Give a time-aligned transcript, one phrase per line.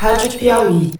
[0.00, 0.92] Rádio Piauí.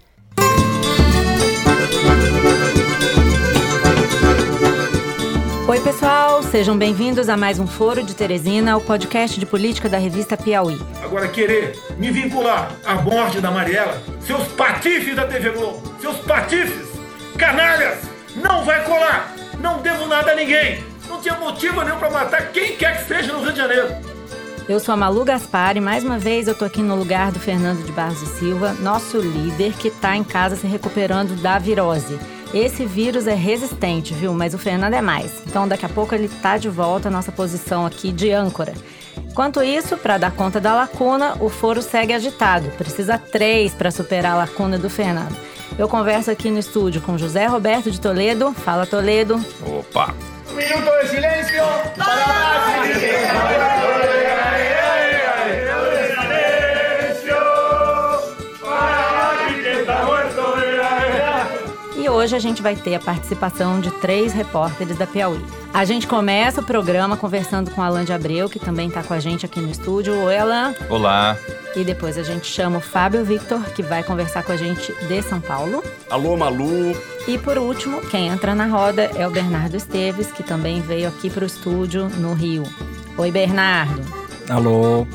[5.67, 9.97] Oi, pessoal, sejam bem-vindos a mais um Foro de Teresina, o podcast de política da
[9.97, 10.79] revista Piauí.
[11.03, 16.87] Agora, querer me vincular à morte da Mariela, seus patifes da TV Globo, seus patifes,
[17.37, 17.99] canalhas,
[18.35, 19.33] não vai colar!
[19.59, 20.83] Não devo nada a ninguém!
[21.09, 24.14] Não tinha motivo nenhum para matar quem quer que seja no Rio de Janeiro.
[24.67, 27.39] Eu sou a Malu Gaspar e mais uma vez eu tô aqui no lugar do
[27.39, 32.19] Fernando de Barros e Silva, nosso líder que tá em casa se recuperando da virose.
[32.51, 34.33] Esse vírus é resistente, viu?
[34.33, 35.39] Mas o Fernando é mais.
[35.45, 38.73] Então daqui a pouco ele tá de volta à nossa posição aqui de âncora.
[39.15, 42.69] Enquanto isso, para dar conta da lacuna, o foro segue agitado.
[42.71, 45.37] Precisa três para superar a lacuna do Fernando.
[45.77, 48.51] Eu converso aqui no estúdio com José Roberto de Toledo.
[48.51, 49.39] Fala, Toledo.
[49.61, 50.15] Opa!
[50.49, 51.63] Um minuto de silêncio
[51.97, 52.85] para
[62.25, 65.39] hoje a gente vai ter a participação de três repórteres da Piauí.
[65.71, 69.19] A gente começa o programa conversando com Alan de Abreu, que também está com a
[69.19, 70.19] gente aqui no estúdio.
[70.23, 70.73] Oi, Alan.
[70.89, 71.37] Olá.
[71.75, 75.21] E depois a gente chama o Fábio Victor, que vai conversar com a gente de
[75.21, 75.83] São Paulo.
[76.09, 76.97] Alô, Malu.
[77.27, 81.29] E por último, quem entra na roda é o Bernardo Esteves, que também veio aqui
[81.29, 82.63] para o estúdio no Rio.
[83.19, 84.01] Oi, Bernardo.
[84.49, 85.05] Alô.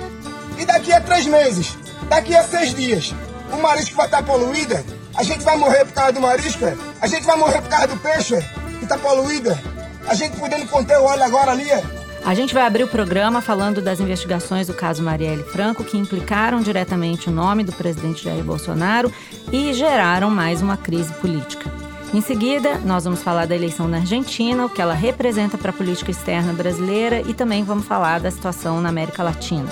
[0.57, 1.77] E daqui a três meses,
[2.09, 3.13] daqui a seis dias,
[3.53, 5.00] o marisco vai estar poluído?
[5.15, 6.65] A gente vai morrer por causa do marisco?
[6.65, 6.77] é?
[7.01, 8.41] A gente vai morrer por causa do peixe é?
[8.79, 9.51] que está poluído?
[9.51, 9.59] é?
[10.07, 11.71] A gente podendo conter o óleo agora ali?
[11.71, 11.83] é?
[12.25, 16.61] A gente vai abrir o programa falando das investigações do caso Marielle Franco, que implicaram
[16.61, 19.13] diretamente o nome do presidente Jair Bolsonaro
[19.51, 21.71] e geraram mais uma crise política.
[22.13, 25.73] Em seguida, nós vamos falar da eleição na Argentina, o que ela representa para a
[25.73, 29.69] política externa brasileira e também vamos falar da situação na América Latina.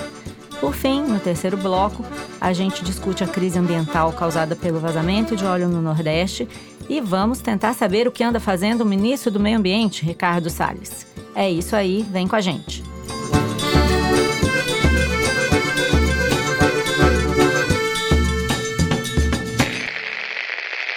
[0.59, 2.03] Por fim, no terceiro bloco,
[2.39, 6.49] a gente discute a crise ambiental causada pelo vazamento de óleo no Nordeste
[6.89, 11.07] e vamos tentar saber o que anda fazendo o ministro do Meio Ambiente, Ricardo Salles.
[11.33, 12.83] É isso aí, vem com a gente.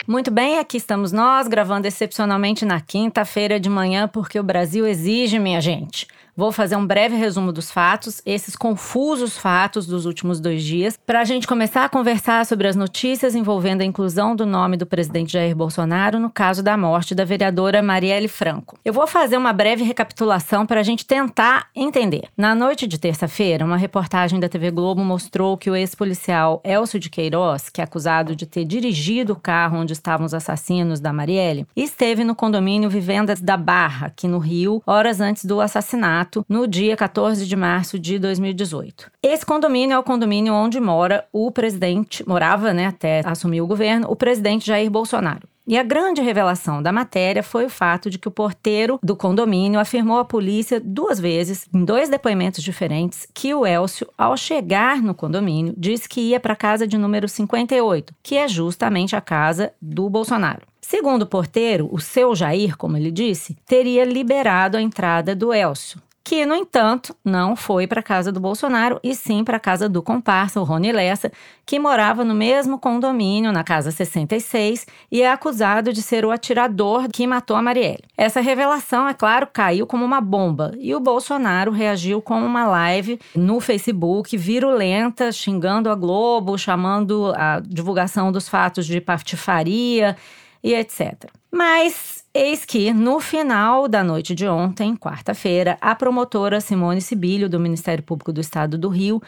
[0.04, 5.38] Muito bem, aqui estamos nós, gravando excepcionalmente na quinta-feira de manhã, porque o Brasil exige,
[5.38, 6.08] minha gente.
[6.34, 11.20] Vou fazer um breve resumo dos fatos, esses confusos fatos dos últimos dois dias, para
[11.20, 15.34] a gente começar a conversar sobre as notícias envolvendo a inclusão do nome do presidente
[15.34, 18.78] Jair Bolsonaro no caso da morte da vereadora Marielle Franco.
[18.82, 22.22] Eu vou fazer uma breve recapitulação para a gente tentar entender.
[22.34, 27.10] Na noite de terça-feira, uma reportagem da TV Globo mostrou que o ex-policial Elcio de
[27.10, 31.66] Queiroz, que é acusado de ter dirigido o carro onde estavam os assassinos da Marielle,
[31.76, 36.96] esteve no condomínio Vivendas da Barra, aqui no Rio, horas antes do assassinato no dia
[36.96, 39.10] 14 de março de 2018.
[39.22, 44.06] Esse condomínio é o condomínio onde mora o presidente, morava, né, até assumir o governo,
[44.10, 45.52] o presidente Jair Bolsonaro.
[45.64, 49.78] E a grande revelação da matéria foi o fato de que o porteiro do condomínio
[49.78, 55.14] afirmou à polícia duas vezes, em dois depoimentos diferentes, que o Elcio, ao chegar no
[55.14, 59.72] condomínio, disse que ia para a casa de número 58, que é justamente a casa
[59.80, 60.66] do Bolsonaro.
[60.80, 66.02] Segundo o porteiro, o seu Jair, como ele disse, teria liberado a entrada do Elcio
[66.24, 69.88] que, no entanto, não foi para a casa do Bolsonaro e sim para a casa
[69.88, 71.32] do comparsa, o Rony Lessa,
[71.66, 77.08] que morava no mesmo condomínio, na casa 66, e é acusado de ser o atirador
[77.12, 78.04] que matou a Marielle.
[78.16, 83.18] Essa revelação, é claro, caiu como uma bomba e o Bolsonaro reagiu com uma live
[83.34, 90.16] no Facebook virulenta, xingando a Globo, chamando a divulgação dos fatos de patifaria
[90.62, 91.24] e etc.
[91.50, 97.60] Mas eis que, no final da noite de ontem, quarta-feira, a promotora Simone Sibilho, do
[97.60, 99.20] Ministério Público do Estado do Rio,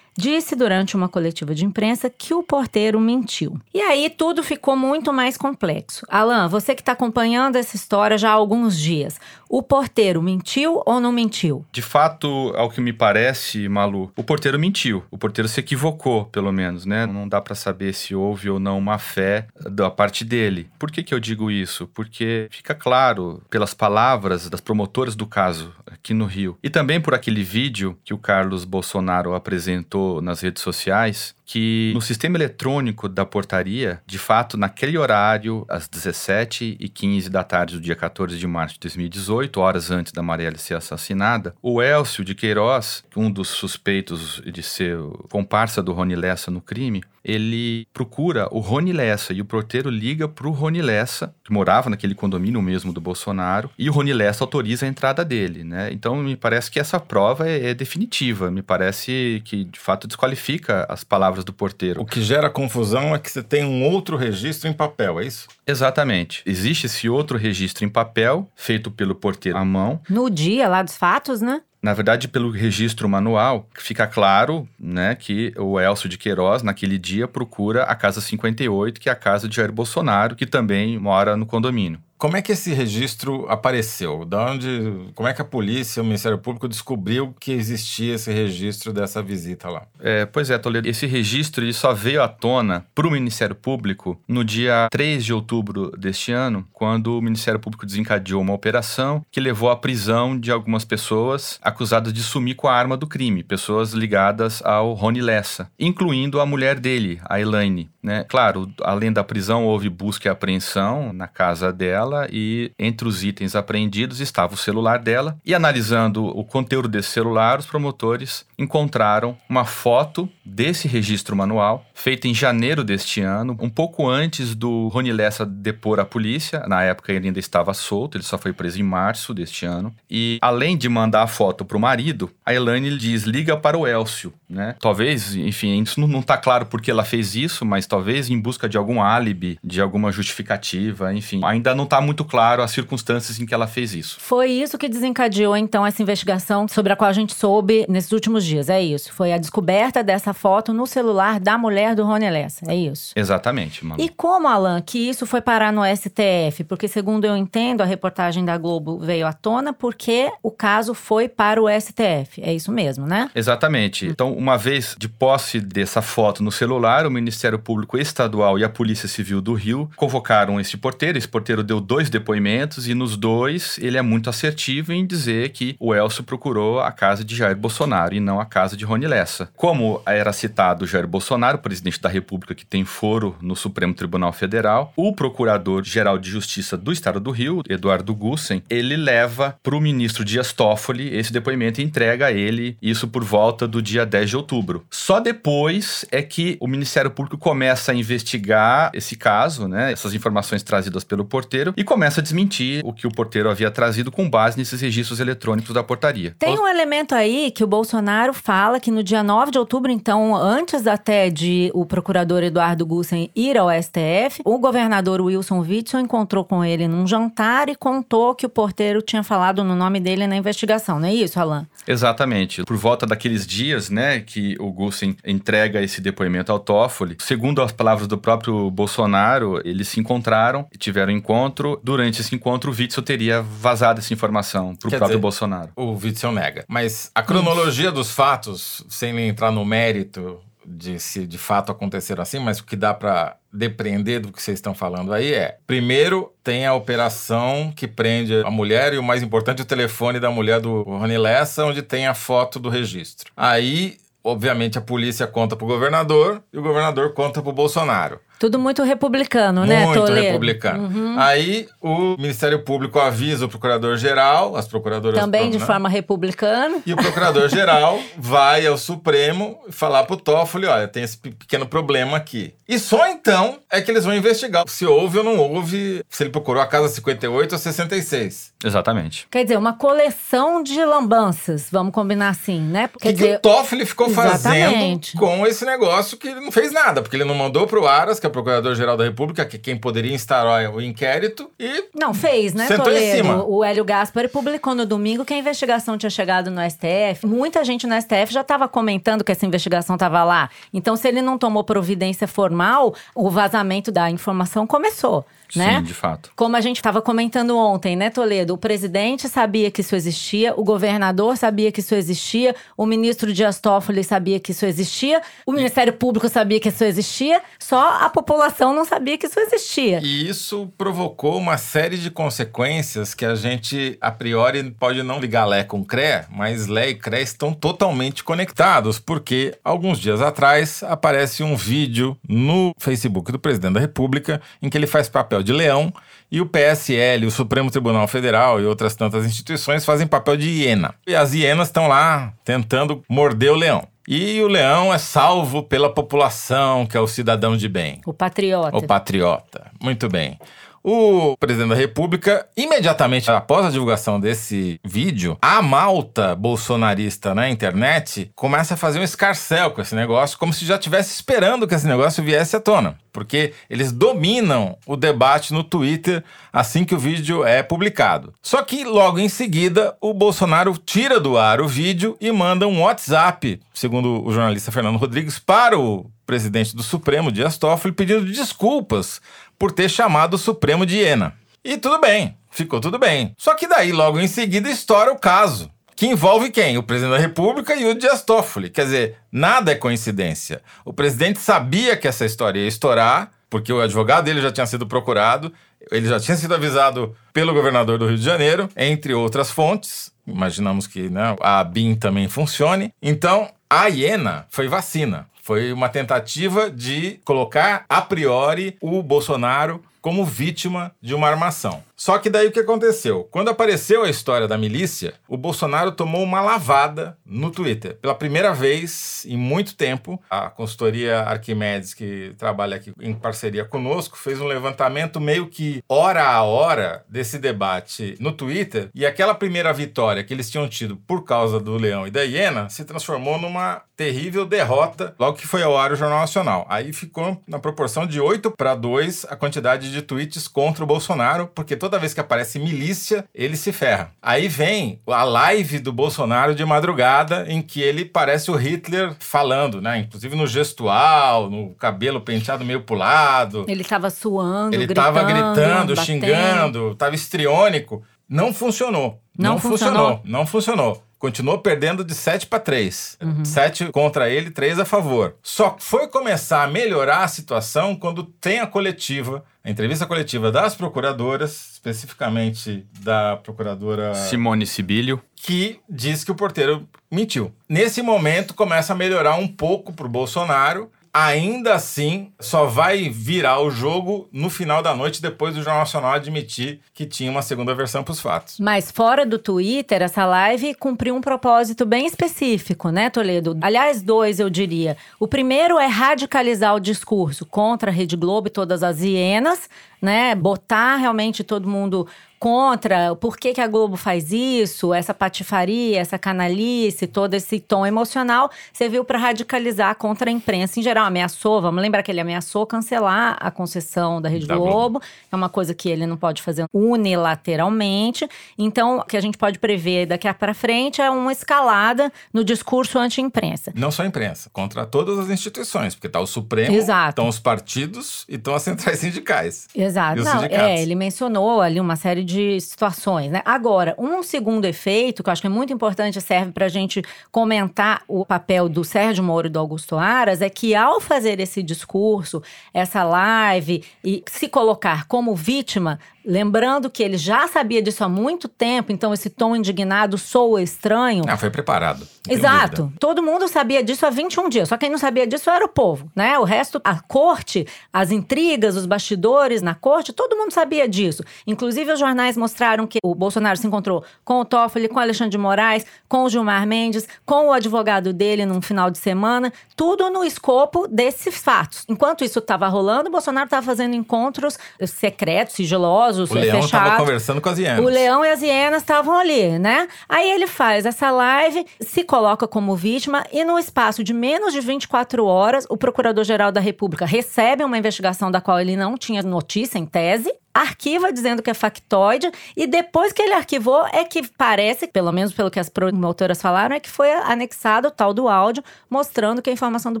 [0.18, 3.56] disse durante uma coletiva de imprensa que o porteiro mentiu.
[3.72, 6.04] E aí tudo ficou muito mais complexo.
[6.08, 11.00] Alan, você que está acompanhando essa história já há alguns dias, o porteiro mentiu ou
[11.00, 11.64] não mentiu?
[11.70, 15.04] De fato, ao que me parece, Malu, o porteiro mentiu.
[15.08, 17.06] O porteiro se equivocou, pelo menos, né?
[17.06, 20.68] Não dá para saber se houve ou não uma fé da parte dele.
[20.80, 21.86] Por que, que eu digo isso?
[21.94, 26.58] Porque fica claro pelas palavras das promotoras do caso aqui no Rio.
[26.62, 32.02] E também por aquele vídeo que o Carlos Bolsonaro apresentou nas redes sociais que no
[32.02, 38.38] sistema eletrônico da portaria, de fato, naquele horário, às 17h15 da tarde do dia 14
[38.38, 43.30] de março de 2018, horas antes da Marielle ser assassinada, o Elcio de Queiroz, um
[43.30, 44.98] dos suspeitos de ser
[45.30, 50.28] comparsa do Rony Lessa no crime, ele procura o Rony Lessa e o porteiro liga
[50.28, 54.86] pro Rony Lessa, que morava naquele condomínio mesmo do Bolsonaro, e o Rony Lessa autoriza
[54.86, 55.90] a entrada dele, né?
[55.92, 60.86] Então me parece que essa prova é, é definitiva, me parece que de fato desqualifica
[60.88, 62.00] as palavras do porteiro.
[62.00, 65.48] O que gera confusão é que você tem um outro registro em papel, é isso?
[65.66, 66.42] Exatamente.
[66.46, 70.00] Existe esse outro registro em papel, feito pelo porteiro à mão.
[70.08, 71.62] No dia lá dos fatos, né?
[71.80, 77.28] Na verdade, pelo registro manual, fica claro né, que o Elcio de Queiroz, naquele dia,
[77.28, 81.46] procura a Casa 58, que é a casa de Jair Bolsonaro, que também mora no
[81.46, 82.00] condomínio.
[82.18, 84.24] Como é que esse registro apareceu?
[84.24, 84.68] Da onde,
[85.14, 89.70] como é que a polícia, o Ministério Público descobriu que existia esse registro dessa visita
[89.70, 89.86] lá?
[90.00, 94.20] É, pois é, Toledo, esse registro ele só veio à tona para o Ministério Público
[94.26, 99.38] no dia 3 de outubro deste ano, quando o Ministério Público desencadeou uma operação que
[99.38, 103.92] levou à prisão de algumas pessoas acusadas de sumir com a arma do crime, pessoas
[103.92, 107.88] ligadas ao Rony Lessa, incluindo a mulher dele, a Elaine.
[108.02, 108.24] Né?
[108.28, 113.54] Claro, além da prisão, houve busca e apreensão na casa dela e entre os itens
[113.54, 115.36] apreendidos estava o celular dela.
[115.44, 122.26] E analisando o conteúdo desse celular, os promotores encontraram uma foto desse registro manual, feita
[122.26, 126.64] em janeiro deste ano, um pouco antes do Rony Lessa depor a polícia.
[126.66, 129.94] Na época ele ainda estava solto, ele só foi preso em março deste ano.
[130.10, 133.86] E além de mandar a foto para o marido, a Elaine diz: liga para o
[133.86, 134.32] Elcio.
[134.48, 134.74] Né?
[134.80, 138.78] Talvez, enfim, isso não está claro porque ela fez isso, mas talvez em busca de
[138.78, 141.40] algum álibi, de alguma justificativa, enfim.
[141.44, 144.18] Ainda não está muito claro as circunstâncias em que ela fez isso.
[144.20, 148.44] Foi isso que desencadeou, então, essa investigação sobre a qual a gente soube nesses últimos
[148.44, 149.12] dias, é isso?
[149.12, 153.12] Foi a descoberta dessa foto no celular da mulher do Rony Lessa, é isso?
[153.16, 154.02] Exatamente, Manu.
[154.02, 156.64] E como, Alan, que isso foi parar no STF?
[156.64, 161.28] Porque, segundo eu entendo, a reportagem da Globo veio à tona porque o caso foi
[161.28, 162.42] para o STF.
[162.42, 163.30] É isso mesmo, né?
[163.34, 164.06] Exatamente.
[164.06, 168.68] Então, uma vez de posse dessa foto no celular, o Ministério Público Estadual e a
[168.68, 171.18] Polícia Civil do Rio convocaram esse porteiro.
[171.18, 175.74] Esse porteiro deu dois depoimentos e nos dois ele é muito assertivo em dizer que
[175.80, 179.50] o Elcio procurou a casa de Jair Bolsonaro e não a casa de Rony Lessa.
[179.56, 184.92] Como era citado Jair Bolsonaro, presidente da República que tem foro no Supremo Tribunal Federal,
[184.94, 190.26] o Procurador-Geral de Justiça do Estado do Rio, Eduardo Gussen, ele leva para o ministro
[190.26, 194.36] Dias Toffoli esse depoimento e entrega a ele isso por volta do dia 10 de
[194.36, 194.84] outubro.
[194.90, 200.62] Só depois é que o Ministério Público começa a investigar esse caso, né, essas informações
[200.62, 204.58] trazidas pelo porteiro e começa a desmentir o que o porteiro havia trazido com base
[204.58, 206.34] nesses registros eletrônicos da portaria.
[206.36, 210.34] Tem um elemento aí que o Bolsonaro fala que no dia 9 de outubro, então
[210.34, 216.44] antes até de o procurador Eduardo Gussen ir ao STF, o governador Wilson Witson encontrou
[216.44, 220.36] com ele num jantar e contou que o porteiro tinha falado no nome dele na
[220.36, 221.64] investigação, não é isso, Alan?
[221.86, 222.64] Exatamente.
[222.64, 227.70] Por volta daqueles dias, né, que o Gussen entrega esse depoimento ao Toffoli, segundo as
[227.70, 231.67] palavras do próprio Bolsonaro, eles se encontraram e tiveram encontro.
[231.76, 235.70] Durante esse encontro, o Witzel teria vazado essa informação para o próprio dizer, Bolsonaro.
[235.76, 236.64] O Witzel nega.
[236.68, 242.38] Mas a cronologia dos fatos, sem entrar no mérito de se de fato aconteceram assim,
[242.38, 246.66] mas o que dá para depreender do que vocês estão falando aí é: primeiro, tem
[246.66, 250.82] a operação que prende a mulher e o mais importante, o telefone da mulher do
[250.82, 253.32] Rony Lessa, onde tem a foto do registro.
[253.36, 258.20] Aí, obviamente, a polícia conta pro governador e o governador conta pro Bolsonaro.
[258.38, 260.84] Tudo muito republicano, né, Muito republicano.
[260.84, 261.18] Uhum.
[261.18, 265.18] Aí o Ministério Público avisa o procurador-geral, as procuradoras...
[265.18, 265.66] Também de né?
[265.66, 266.80] forma republicana.
[266.86, 272.16] E o procurador-geral vai ao Supremo falar pro Toffoli, olha, tem esse pe- pequeno problema
[272.16, 272.54] aqui.
[272.68, 276.30] E só então é que eles vão investigar se houve ou não houve, se ele
[276.30, 278.52] procurou a casa 58 ou 66.
[278.64, 279.26] Exatamente.
[279.30, 282.90] Quer dizer, uma coleção de lambanças, vamos combinar assim, né?
[282.94, 285.12] O Quer que, que o Toffoli ficou Exatamente.
[285.12, 288.20] fazendo com esse negócio que ele não fez nada, porque ele não mandou pro Aras,
[288.20, 292.54] que o Procurador-Geral da República, que é quem poderia instaurar o inquérito, e Não, fez,
[292.54, 293.44] né, Sentou em cima.
[293.44, 297.26] O Hélio Gaspari publicou no domingo que a investigação tinha chegado no STF.
[297.26, 300.50] Muita gente no STF já estava comentando que essa investigação estava lá.
[300.72, 305.24] Então, se ele não tomou providência formal, o vazamento da informação começou,
[305.56, 305.78] né?
[305.78, 306.30] Sim, de fato.
[306.36, 308.54] Como a gente estava comentando ontem, né, Toledo?
[308.54, 313.60] O presidente sabia que isso existia, o governador sabia que isso existia, o ministro Dias
[313.60, 318.74] Toffoli sabia que isso existia, o Ministério Público sabia que isso existia, só a população
[318.74, 320.00] não sabia que isso existia.
[320.02, 325.44] E isso provocou uma série de consequências que a gente, a priori, pode não ligar
[325.44, 331.42] Lé com Cré, mas Lé e Cré estão totalmente conectados, porque alguns dias atrás aparece
[331.42, 335.92] um vídeo no Facebook do presidente da República em que ele faz papel de leão
[336.30, 340.94] e o PSL, o Supremo Tribunal Federal e outras tantas instituições fazem papel de hiena.
[341.06, 343.86] E as hienas estão lá tentando morder o leão.
[344.06, 348.00] E o leão é salvo pela população, que é o cidadão de bem.
[348.06, 348.76] O patriota.
[348.76, 349.70] O patriota.
[349.82, 350.38] Muito bem.
[350.82, 358.30] O presidente da República, imediatamente após a divulgação desse vídeo, a malta bolsonarista na internet
[358.34, 361.86] começa a fazer um escarcel com esse negócio, como se já estivesse esperando que esse
[361.86, 362.96] negócio viesse à tona.
[363.12, 368.32] Porque eles dominam o debate no Twitter assim que o vídeo é publicado.
[368.42, 372.82] Só que logo em seguida, o Bolsonaro tira do ar o vídeo e manda um
[372.82, 379.18] WhatsApp, segundo o jornalista Fernando Rodrigues, para o presidente do Supremo, Dias Toffoli, pedindo desculpas
[379.58, 381.32] por ter chamado o Supremo de hiena.
[381.64, 383.34] E tudo bem, ficou tudo bem.
[383.38, 385.70] Só que daí, logo em seguida, estoura o caso.
[385.96, 386.76] Que envolve quem?
[386.76, 388.68] O presidente da República e o Dias Toffoli.
[388.68, 390.60] Quer dizer, nada é coincidência.
[390.84, 394.86] O presidente sabia que essa história ia estourar, porque o advogado dele já tinha sido
[394.86, 395.50] procurado,
[395.90, 400.12] ele já tinha sido avisado pelo governador do Rio de Janeiro, entre outras fontes.
[400.26, 402.92] Imaginamos que né, a BIM também funcione.
[403.00, 405.26] Então, a hiena foi vacina.
[405.48, 411.82] Foi uma tentativa de colocar a priori o Bolsonaro como vítima de uma armação.
[411.98, 413.24] Só que daí o que aconteceu?
[413.24, 417.98] Quando apareceu a história da milícia, o Bolsonaro tomou uma lavada no Twitter.
[418.00, 424.16] Pela primeira vez em muito tempo, a consultoria Arquimedes, que trabalha aqui em parceria conosco,
[424.16, 428.90] fez um levantamento meio que hora a hora desse debate no Twitter.
[428.94, 432.68] E aquela primeira vitória que eles tinham tido por causa do Leão e da Hiena
[432.68, 436.64] se transformou numa terrível derrota logo que foi ao ar o Jornal Nacional.
[436.68, 441.48] Aí ficou na proporção de 8 para 2 a quantidade de tweets contra o Bolsonaro,
[441.52, 444.12] porque todo toda vez que aparece milícia, ele se ferra.
[444.20, 449.80] Aí vem a live do Bolsonaro de madrugada, em que ele parece o Hitler falando,
[449.80, 449.98] né?
[450.00, 453.64] Inclusive no gestual, no cabelo penteado meio pro lado.
[453.66, 456.04] Ele tava suando, Ele gritando, tava gritando, batendo.
[456.04, 458.04] xingando, tava histriônico.
[458.28, 459.18] Não funcionou.
[459.36, 460.20] Não funcionou?
[460.24, 461.02] Não funcionou.
[461.18, 463.18] Continuou perdendo de 7 para 3.
[463.42, 465.34] 7 contra ele, 3 a favor.
[465.42, 470.74] Só foi começar a melhorar a situação quando tem a coletiva, a entrevista coletiva das
[470.74, 475.20] procuradoras, especificamente da procuradora Simone Sibilio.
[475.36, 477.52] que diz que o porteiro mentiu.
[477.68, 480.90] Nesse momento começa a melhorar um pouco pro Bolsonaro.
[481.12, 486.12] Ainda assim, só vai virar o jogo no final da noite, depois do Jornal Nacional
[486.12, 488.58] admitir que tinha uma segunda versão pros fatos.
[488.58, 493.56] Mas fora do Twitter, essa live cumpriu um propósito bem específico, né, Toledo?
[493.60, 494.96] Aliás, dois, eu diria.
[495.18, 499.68] O primeiro é radicalizar o discurso contra a Rede Globo e todas as hienas,
[500.00, 500.34] né?
[500.34, 502.06] Botar realmente todo mundo
[502.38, 507.84] contra por que, que a Globo faz isso, essa patifaria, essa canalice, todo esse tom
[507.84, 511.06] emocional, serviu para radicalizar contra a imprensa em geral.
[511.06, 514.70] Ameaçou, vamos lembrar que ele ameaçou cancelar a concessão da Rede Da Globo.
[514.70, 515.02] Globo.
[515.30, 518.28] É uma coisa que ele não pode fazer unilateralmente.
[518.56, 522.98] Então, o que a gente pode prever daqui para frente é uma escalada no discurso
[522.98, 523.72] anti-imprensa.
[523.74, 527.10] Não só a imprensa, contra todas as instituições, porque tá o Supremo, Exato.
[527.10, 529.66] estão os partidos e estão as centrais sindicais.
[529.74, 530.22] Exato.
[530.22, 532.27] Não, é, ele mencionou ali uma série de
[532.60, 533.42] situações, né?
[533.44, 537.02] Agora, um segundo efeito, que eu acho que é muito importante, serve para a gente
[537.30, 541.62] comentar o papel do Sérgio Moro e do Augusto Aras, é que ao fazer esse
[541.62, 542.42] discurso,
[542.72, 548.48] essa live e se colocar como vítima, lembrando que ele já sabia disso há muito
[548.48, 551.24] tempo, então esse tom indignado soa estranho.
[551.26, 552.06] Ah, foi preparado.
[552.28, 552.82] Exato.
[552.82, 552.98] dúvida.
[553.00, 554.68] Todo mundo sabia disso há 21 dias.
[554.68, 556.38] Só quem não sabia disso era o povo, né?
[556.38, 561.24] O resto, a corte, as intrigas, os bastidores na corte, todo mundo sabia disso.
[561.46, 565.30] Inclusive, os jornais mostraram que o Bolsonaro se encontrou com o Toffoli, com o Alexandre
[565.30, 569.50] de Moraes, com o Gilmar Mendes, com o advogado dele num final de semana.
[569.74, 571.84] Tudo no escopo desses fatos.
[571.88, 577.04] Enquanto isso estava rolando, o Bolsonaro estava fazendo encontros secretos, sigilosos, O Leão estava fechados.
[577.04, 577.84] conversando com as hienas.
[577.84, 579.88] O leão e as hienas estavam ali, né?
[580.08, 584.60] Aí ele faz essa live, se coloca como vítima e no espaço de menos de
[584.60, 589.78] 24 horas, o Procurador-Geral da República recebe uma investigação da qual ele não tinha notícia
[589.78, 590.32] em tese.
[590.54, 595.32] Arquiva dizendo que é factoide, e depois que ele arquivou, é que parece, pelo menos
[595.32, 599.50] pelo que as promotoras falaram, é que foi anexado o tal do áudio, mostrando que
[599.50, 600.00] a informação do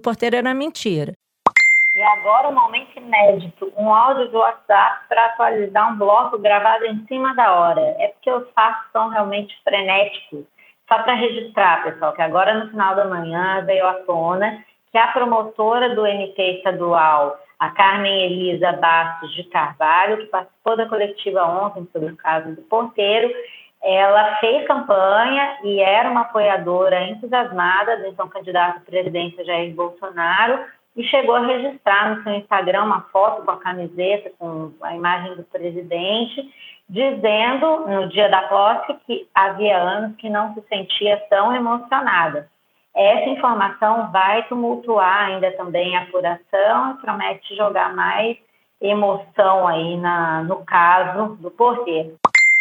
[0.00, 1.12] porteiro era mentira.
[1.98, 7.04] E agora um momento inédito, um áudio do WhatsApp para atualizar um bloco gravado em
[7.06, 7.80] cima da hora.
[7.98, 10.44] É porque os fatos são realmente frenéticos.
[10.86, 15.08] Só para registrar, pessoal, que agora no final da manhã veio à tona que a
[15.08, 21.88] promotora do MP estadual, a Carmen Elisa Bastos de Carvalho, que participou da coletiva ontem
[21.92, 23.28] sobre o caso do porteiro,
[23.82, 30.77] ela fez campanha e era uma apoiadora entusiasmada do então candidato à presidência Jair Bolsonaro
[30.98, 35.36] e chegou a registrar no seu Instagram uma foto com a camiseta, com a imagem
[35.36, 36.52] do presidente,
[36.90, 42.48] dizendo no dia da posse que havia anos que não se sentia tão emocionada.
[42.96, 48.36] essa informação vai tumultuar ainda também a apuração e promete jogar mais
[48.80, 52.16] emoção aí na, no caso do porteiro.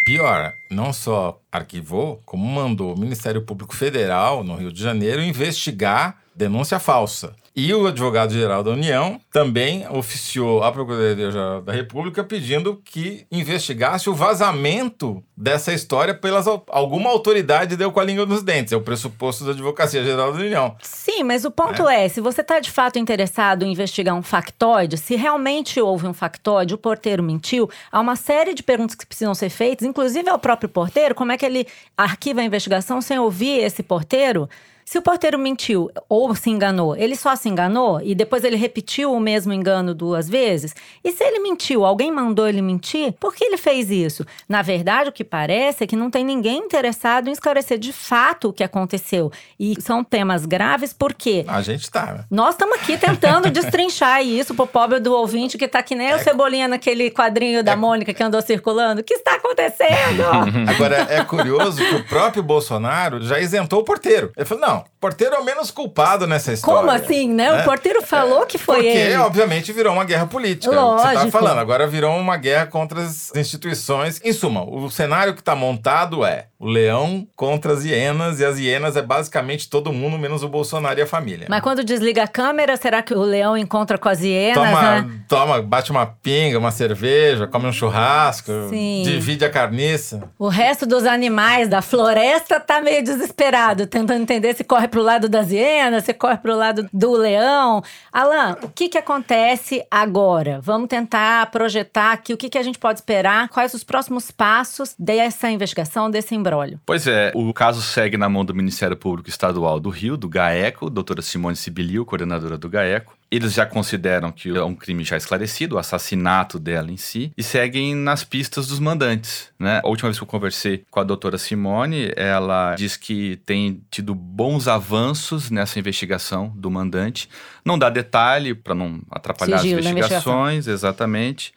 [0.05, 6.26] Pior, não só arquivou, como mandou o Ministério Público Federal, no Rio de Janeiro, investigar
[6.37, 7.33] denúncia falsa.
[7.59, 14.13] E o advogado-geral da União também oficiou à Procuradoria-Geral da República pedindo que investigasse o
[14.13, 18.73] vazamento dessa história pelas alguma autoridade deu com a língua nos dentes.
[18.73, 20.75] É o pressuposto da Advocacia Geral da União.
[20.83, 24.21] Sim, mas o ponto é, é se você está de fato interessado em investigar um
[24.21, 29.05] factóide, se realmente houve um factóide, o porteiro mentiu, há uma série de perguntas que
[29.07, 31.65] precisam ser feitas, inclusive ao próprio porteiro, como é que ele
[31.97, 34.47] arquiva a investigação sem ouvir esse porteiro?
[34.87, 39.11] Se o porteiro mentiu ou se enganou, ele só se enganou e depois ele repetiu
[39.11, 40.73] o mesmo engano duas vezes?
[41.03, 43.11] E se ele mentiu, alguém mandou ele mentir?
[43.19, 44.25] Por que ele fez isso?
[44.47, 48.47] Na verdade, o que parece é que não tem ninguém interessado em esclarecer de fato
[48.47, 49.29] o que aconteceu.
[49.59, 51.43] E são temas graves porque.
[51.49, 52.05] A gente tá.
[52.13, 52.23] Né?
[52.31, 56.15] Nós estamos aqui tentando destrinchar isso pro pobre do ouvinte que tá que nem é...
[56.15, 57.75] o Cebolinha naquele quadrinho da é...
[57.75, 59.01] Mônica que andou circulando.
[59.01, 60.23] O que está acontecendo?
[60.73, 64.31] Agora, é curioso que o próprio Bolsonaro já isentou o porteiro.
[64.37, 66.79] Ele falou: não, não, o porteiro é o menos culpado nessa história.
[66.79, 67.51] Como assim, né?
[67.51, 67.61] né?
[67.61, 69.09] O porteiro falou que foi Porque, ele.
[69.09, 70.73] Porque, obviamente, virou uma guerra política.
[70.73, 71.09] Lógico.
[71.09, 74.21] Você tá falando, agora virou uma guerra contra as instituições.
[74.23, 78.57] Em suma, o cenário que está montado é o leão contra as hienas, e as
[78.57, 81.47] hienas é basicamente todo mundo, menos o Bolsonaro e a família.
[81.49, 84.55] Mas quando desliga a câmera, será que o leão encontra com as hienas?
[84.55, 85.19] Toma, né?
[85.27, 89.03] toma bate uma pinga, uma cerveja, come um churrasco, Sim.
[89.03, 90.29] divide a carniça.
[90.39, 95.27] O resto dos animais da floresta tá meio desesperado, tentando entender se corre pro lado
[95.29, 97.81] das hienas, se corre pro lado do leão.
[98.11, 100.59] Alan, o que que acontece agora?
[100.61, 104.93] Vamos tentar projetar aqui o que que a gente pode esperar, quais os próximos passos
[104.99, 106.79] dessa investigação, desse embrólio.
[106.85, 110.89] Pois é, o caso segue na mão do Ministério Público Estadual do Rio, do GAECO,
[110.89, 113.16] doutora Simone Sibilio, coordenadora do GAECO.
[113.29, 117.43] Eles já consideram que é um crime já esclarecido, o assassinato dela em si, e
[117.43, 119.49] seguem nas pistas dos mandantes.
[119.59, 119.81] Né?
[119.83, 124.15] A última vez que eu conversei com a doutora Simone, ela diz que tem tido
[124.15, 127.29] bons avanços nessa investigação do mandante.
[127.65, 131.53] Não dá detalhe para não atrapalhar Sigilo as investigações, exatamente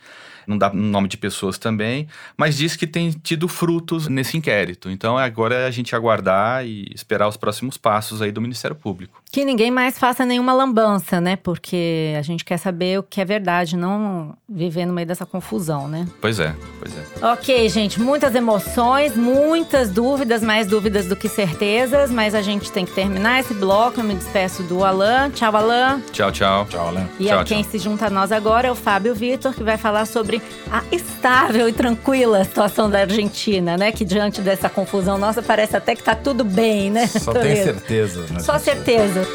[0.51, 4.91] não dá nome de pessoas também, mas diz que tem tido frutos nesse inquérito.
[4.91, 9.23] Então agora é a gente aguardar e esperar os próximos passos aí do Ministério Público.
[9.31, 11.37] Que ninguém mais faça nenhuma lambança, né?
[11.37, 15.87] Porque a gente quer saber o que é verdade, não viver no meio dessa confusão,
[15.87, 16.07] né?
[16.21, 17.33] Pois é, pois é.
[17.33, 22.85] Ok, gente, muitas emoções, muitas dúvidas, mais dúvidas do que certezas, mas a gente tem
[22.85, 24.01] que terminar esse bloco.
[24.01, 25.31] Eu me despeço do Alan.
[25.31, 26.01] Tchau, Alan.
[26.13, 26.67] Tchau, tchau.
[26.67, 27.09] Tchau, Alan.
[27.19, 29.77] E tchau, a quem se junta a nós agora é o Fábio Vitor, que vai
[29.77, 30.40] falar sobre
[30.71, 33.93] a estável e tranquila situação da Argentina, né?
[33.93, 37.07] Que diante dessa confusão nossa parece até que tá tudo bem, né?
[37.07, 38.41] Só tem certeza, né?
[38.41, 39.27] Só certeza.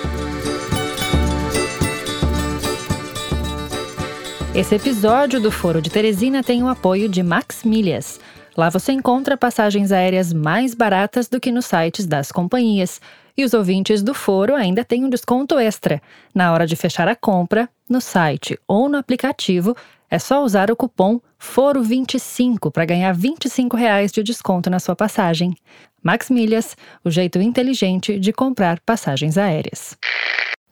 [4.55, 8.21] Esse episódio do Foro de Teresina tem o apoio de Max Milhas.
[8.55, 13.01] Lá você encontra passagens aéreas mais baratas do que nos sites das companhias.
[13.37, 16.01] E os ouvintes do Foro ainda têm um desconto extra.
[16.33, 19.75] Na hora de fechar a compra, no site ou no aplicativo,
[20.09, 25.55] é só usar o cupom FORO25 para ganhar 25 reais de desconto na sua passagem.
[26.03, 29.97] Max Milhas, o jeito inteligente de comprar passagens aéreas.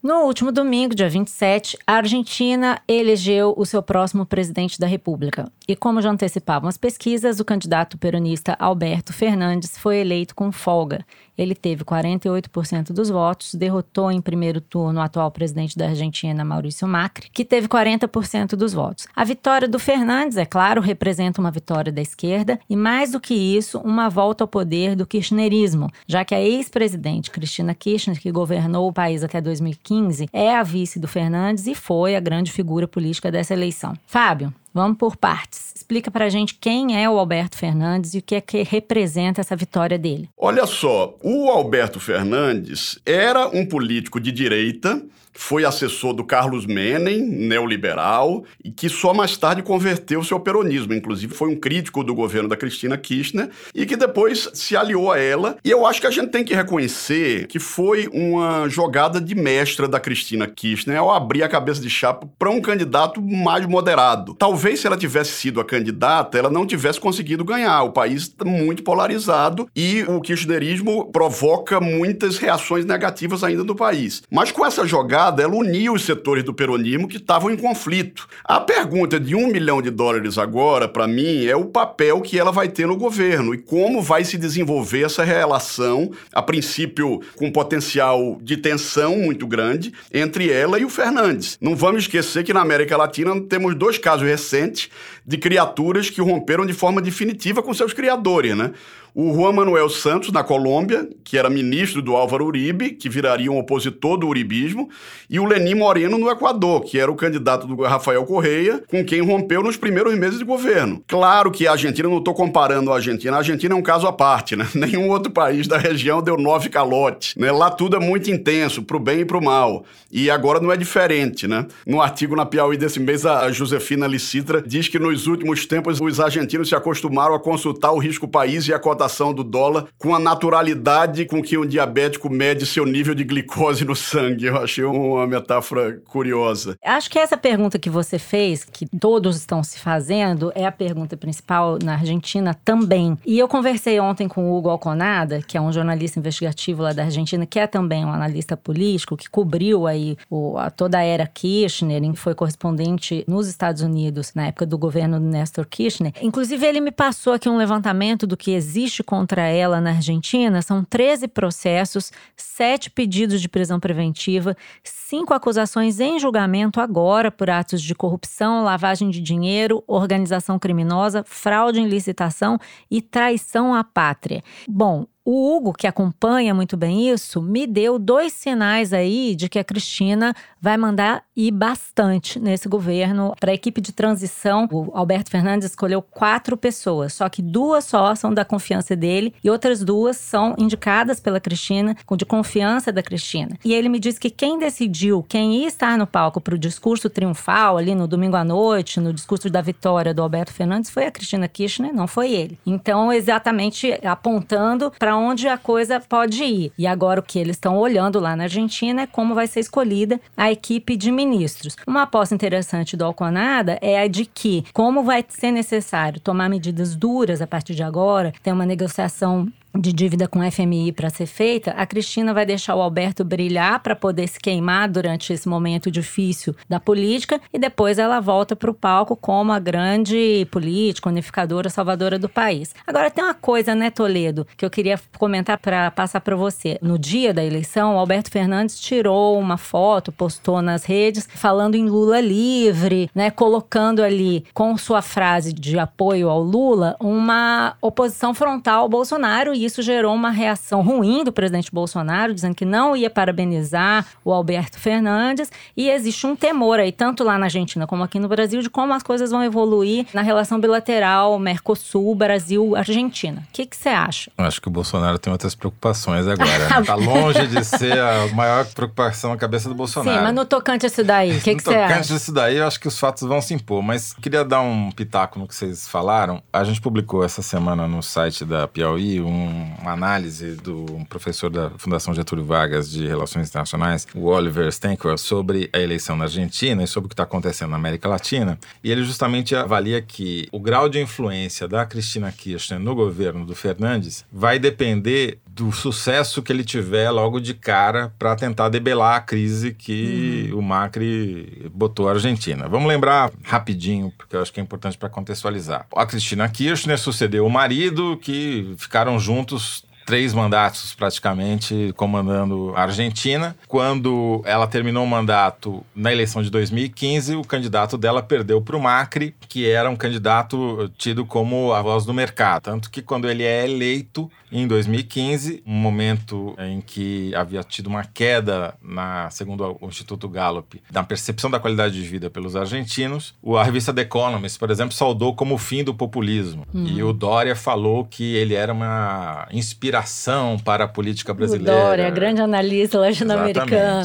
[0.03, 5.49] No último domingo, dia 27, a Argentina elegeu o seu próximo presidente da República.
[5.65, 11.05] E como já antecipavam as pesquisas, o candidato peronista Alberto Fernandes foi eleito com folga.
[11.37, 16.87] Ele teve 48% dos votos, derrotou em primeiro turno o atual presidente da Argentina, Maurício
[16.87, 19.07] Macri, que teve 40% dos votos.
[19.15, 23.33] A vitória do Fernandes, é claro, representa uma vitória da esquerda e, mais do que
[23.33, 28.87] isso, uma volta ao poder do kirchnerismo, já que a ex-presidente Cristina Kirchner, que governou
[28.87, 33.31] o país até 2015, é a vice do Fernandes e foi a grande figura política
[33.31, 33.93] dessa eleição.
[34.05, 35.71] Fábio, Vamos por partes.
[35.75, 39.55] Explica pra gente quem é o Alberto Fernandes e o que é que representa essa
[39.55, 40.29] vitória dele.
[40.35, 47.21] Olha só, o Alberto Fernandes era um político de direita foi assessor do Carlos Menem,
[47.21, 50.93] neoliberal, e que só mais tarde converteu-se ao peronismo.
[50.93, 55.19] Inclusive, foi um crítico do governo da Cristina Kirchner e que depois se aliou a
[55.19, 55.57] ela.
[55.63, 59.87] E eu acho que a gente tem que reconhecer que foi uma jogada de mestra
[59.87, 64.35] da Cristina Kirchner ao abrir a cabeça de chapa para um candidato mais moderado.
[64.35, 67.83] Talvez se ela tivesse sido a candidata, ela não tivesse conseguido ganhar.
[67.83, 74.23] O país está muito polarizado e o kirchnerismo provoca muitas reações negativas ainda no país.
[74.29, 78.27] Mas com essa jogada, ela uniu os setores do peronismo que estavam em conflito.
[78.43, 82.51] A pergunta de um milhão de dólares agora, para mim, é o papel que ela
[82.51, 88.37] vai ter no governo e como vai se desenvolver essa relação, a princípio com potencial
[88.41, 91.57] de tensão muito grande, entre ela e o Fernandes.
[91.61, 94.89] Não vamos esquecer que na América Latina temos dois casos recentes
[95.25, 98.71] de criaturas que romperam de forma definitiva com seus criadores, né?
[99.15, 103.59] O Juan Manuel Santos, na Colômbia, que era ministro do Álvaro Uribe, que viraria um
[103.59, 104.89] opositor do uribismo,
[105.29, 109.21] e o Lenin Moreno, no Equador, que era o candidato do Rafael Correia, com quem
[109.21, 111.03] rompeu nos primeiros meses de governo.
[111.07, 114.13] Claro que a Argentina, não estou comparando a Argentina, a Argentina é um caso à
[114.13, 114.67] parte, né?
[114.73, 117.51] Nenhum outro país da região deu nove calotes, né?
[117.51, 119.85] Lá tudo é muito intenso, pro bem e pro mal.
[120.11, 121.67] E agora não é diferente, né?
[121.85, 126.19] No artigo na Piauí desse mês, a Josefina Licitra diz que nos últimos tempos os
[126.19, 130.15] argentinos se acostumaram a consultar o risco país e a cota cotação do dólar com
[130.15, 134.45] a naturalidade com que um diabético mede seu nível de glicose no sangue.
[134.45, 136.77] Eu achei uma metáfora curiosa.
[136.83, 141.17] Acho que essa pergunta que você fez, que todos estão se fazendo, é a pergunta
[141.17, 143.17] principal na Argentina também.
[143.25, 147.03] E eu conversei ontem com o Hugo Alconada, que é um jornalista investigativo lá da
[147.03, 151.27] Argentina, que é também um analista político, que cobriu aí o, a, toda a era
[151.27, 156.13] Kirchner, e foi correspondente nos Estados Unidos na época do governo do Néstor Kirchner.
[156.21, 160.61] Inclusive, ele me passou aqui um levantamento do que existe existe contra ela na Argentina
[160.61, 167.81] são 13 processos, 7 pedidos de prisão preventiva, 5 acusações em julgamento agora por atos
[167.81, 174.43] de corrupção, lavagem de dinheiro, organização criminosa, fraude em licitação e traição à pátria.
[174.67, 179.57] Bom, o Hugo, que acompanha muito bem isso, me deu dois sinais aí de que
[179.57, 183.33] a Cristina vai mandar ir bastante nesse governo.
[183.39, 188.13] Para a equipe de transição, o Alberto Fernandes escolheu quatro pessoas, só que duas só
[188.15, 193.57] são da confiança dele e outras duas são indicadas pela Cristina, de confiança da Cristina.
[193.65, 197.09] E ele me disse que quem decidiu quem ia estar no palco para o discurso
[197.09, 201.11] triunfal, ali no domingo à noite, no discurso da vitória do Alberto Fernandes, foi a
[201.11, 202.59] Cristina Kirchner, não foi ele.
[202.65, 206.71] Então, exatamente apontando para onde a coisa pode ir.
[206.77, 210.19] E agora o que eles estão olhando lá na Argentina é como vai ser escolhida
[210.35, 211.75] a equipe de ministros.
[211.87, 216.95] Uma aposta interessante do Alconada é a de que, como vai ser necessário tomar medidas
[216.95, 221.71] duras a partir de agora, tem uma negociação de dívida com FMI para ser feita,
[221.71, 226.55] a Cristina vai deixar o Alberto brilhar para poder se queimar durante esse momento difícil
[226.69, 232.19] da política e depois ela volta para o palco como a grande política, unificadora, salvadora
[232.19, 232.75] do país.
[232.85, 236.77] Agora tem uma coisa, né, Toledo, que eu queria comentar para passar para você.
[236.81, 241.87] No dia da eleição, o Alberto Fernandes tirou uma foto, postou nas redes falando em
[241.87, 248.81] Lula livre, né, colocando ali com sua frase de apoio ao Lula uma oposição frontal
[248.81, 254.05] ao Bolsonaro isso gerou uma reação ruim do presidente Bolsonaro, dizendo que não ia parabenizar
[254.23, 255.51] o Alberto Fernandes.
[255.75, 258.93] E existe um temor aí, tanto lá na Argentina como aqui no Brasil, de como
[258.93, 263.43] as coisas vão evoluir na relação bilateral Mercosul, Brasil, Argentina.
[263.49, 264.31] O que você acha?
[264.37, 266.69] Eu acho que o Bolsonaro tem outras preocupações agora.
[266.69, 266.83] Né?
[266.85, 270.17] tá longe de ser a maior preocupação na cabeça do Bolsonaro.
[270.17, 271.81] Sim, mas no tocante a isso daí, o que você acha?
[271.81, 273.81] No tocante a isso daí, eu acho que os fatos vão se impor.
[273.81, 276.41] Mas queria dar um pitaco no que vocês falaram.
[276.51, 281.69] A gente publicou essa semana no site da Piauí um uma análise do professor da
[281.77, 286.87] Fundação Getúlio Vargas de Relações Internacionais, o Oliver Stankwell, sobre a eleição na Argentina e
[286.87, 288.57] sobre o que está acontecendo na América Latina.
[288.83, 293.55] E ele justamente avalia que o grau de influência da Cristina Kirchner no governo do
[293.55, 299.21] Fernandes vai depender do sucesso que ele tiver logo de cara para tentar debelar a
[299.21, 300.59] crise que uhum.
[300.59, 302.67] o Macri botou a Argentina.
[302.67, 305.85] Vamos lembrar rapidinho, porque eu acho que é importante para contextualizar.
[305.95, 313.55] A Cristina Kirchner sucedeu o marido, que ficaram juntos três mandatos praticamente comandando a Argentina.
[313.67, 318.81] Quando ela terminou o mandato na eleição de 2015, o candidato dela perdeu para o
[318.81, 322.63] Macri, que era um candidato tido como a voz do mercado.
[322.63, 328.03] Tanto que quando ele é eleito, em 2015, um momento em que havia tido uma
[328.03, 333.63] queda, na, segundo o Instituto Gallup, na percepção da qualidade de vida pelos argentinos, a
[333.63, 336.65] revista The Economist, por exemplo, saudou como o fim do populismo.
[336.73, 336.85] Uhum.
[336.85, 341.79] E o Dória falou que ele era uma inspiração inspiração para a política O brasileira.
[341.79, 344.03] Dória, grande analista latino-americana.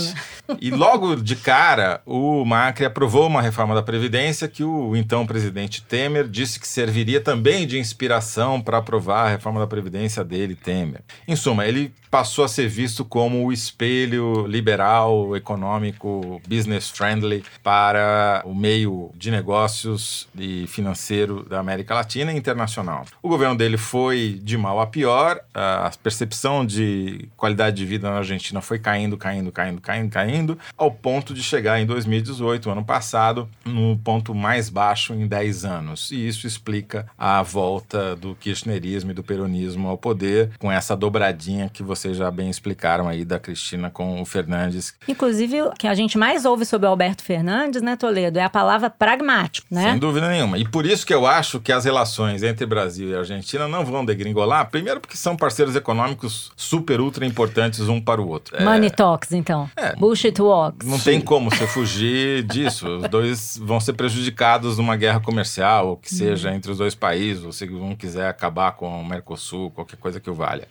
[0.60, 5.82] E logo de cara, o Macri aprovou uma reforma da Previdência que o então presidente
[5.82, 11.00] Temer disse que serviria também de inspiração para aprovar a reforma da Previdência dele, Temer.
[11.26, 18.42] Em suma, ele passou a ser visto como o espelho liberal, econômico, business friendly para
[18.44, 23.04] o meio de negócios e financeiro da América Latina e internacional.
[23.22, 28.18] O governo dele foi de mal a pior, a percepção de qualidade de vida na
[28.18, 33.48] Argentina foi caindo, caindo, caindo, caindo, caindo, ao ponto de chegar em 2018, ano passado,
[33.64, 36.10] no ponto mais baixo em 10 anos.
[36.10, 41.68] E isso explica a volta do kirchnerismo e do peronismo ao poder, com essa dobradinha
[41.68, 44.94] que vocês já bem explicaram aí da Cristina com o Fernandes.
[45.06, 48.50] Inclusive, o que a gente mais ouve sobre o Alberto Fernandes, né, Toledo, é a
[48.50, 49.90] palavra pragmático, né?
[49.90, 50.58] Sem dúvida nenhuma.
[50.58, 54.04] E por isso que eu acho que as relações entre Brasil e Argentina não vão
[54.04, 54.70] degringolar.
[54.70, 58.56] Primeiro, porque são parceiros econômicos super, ultra importantes um para o outro.
[58.56, 59.70] É, Money talks, então.
[59.76, 59.94] É.
[59.96, 60.86] Bullshit walks.
[60.86, 62.88] Não tem como você fugir disso.
[62.88, 67.44] Os dois vão ser prejudicados numa guerra comercial, ou que seja, entre os dois países,
[67.44, 70.66] ou se um quiser acabar com o Mercosul, qualquer coisa que o valha.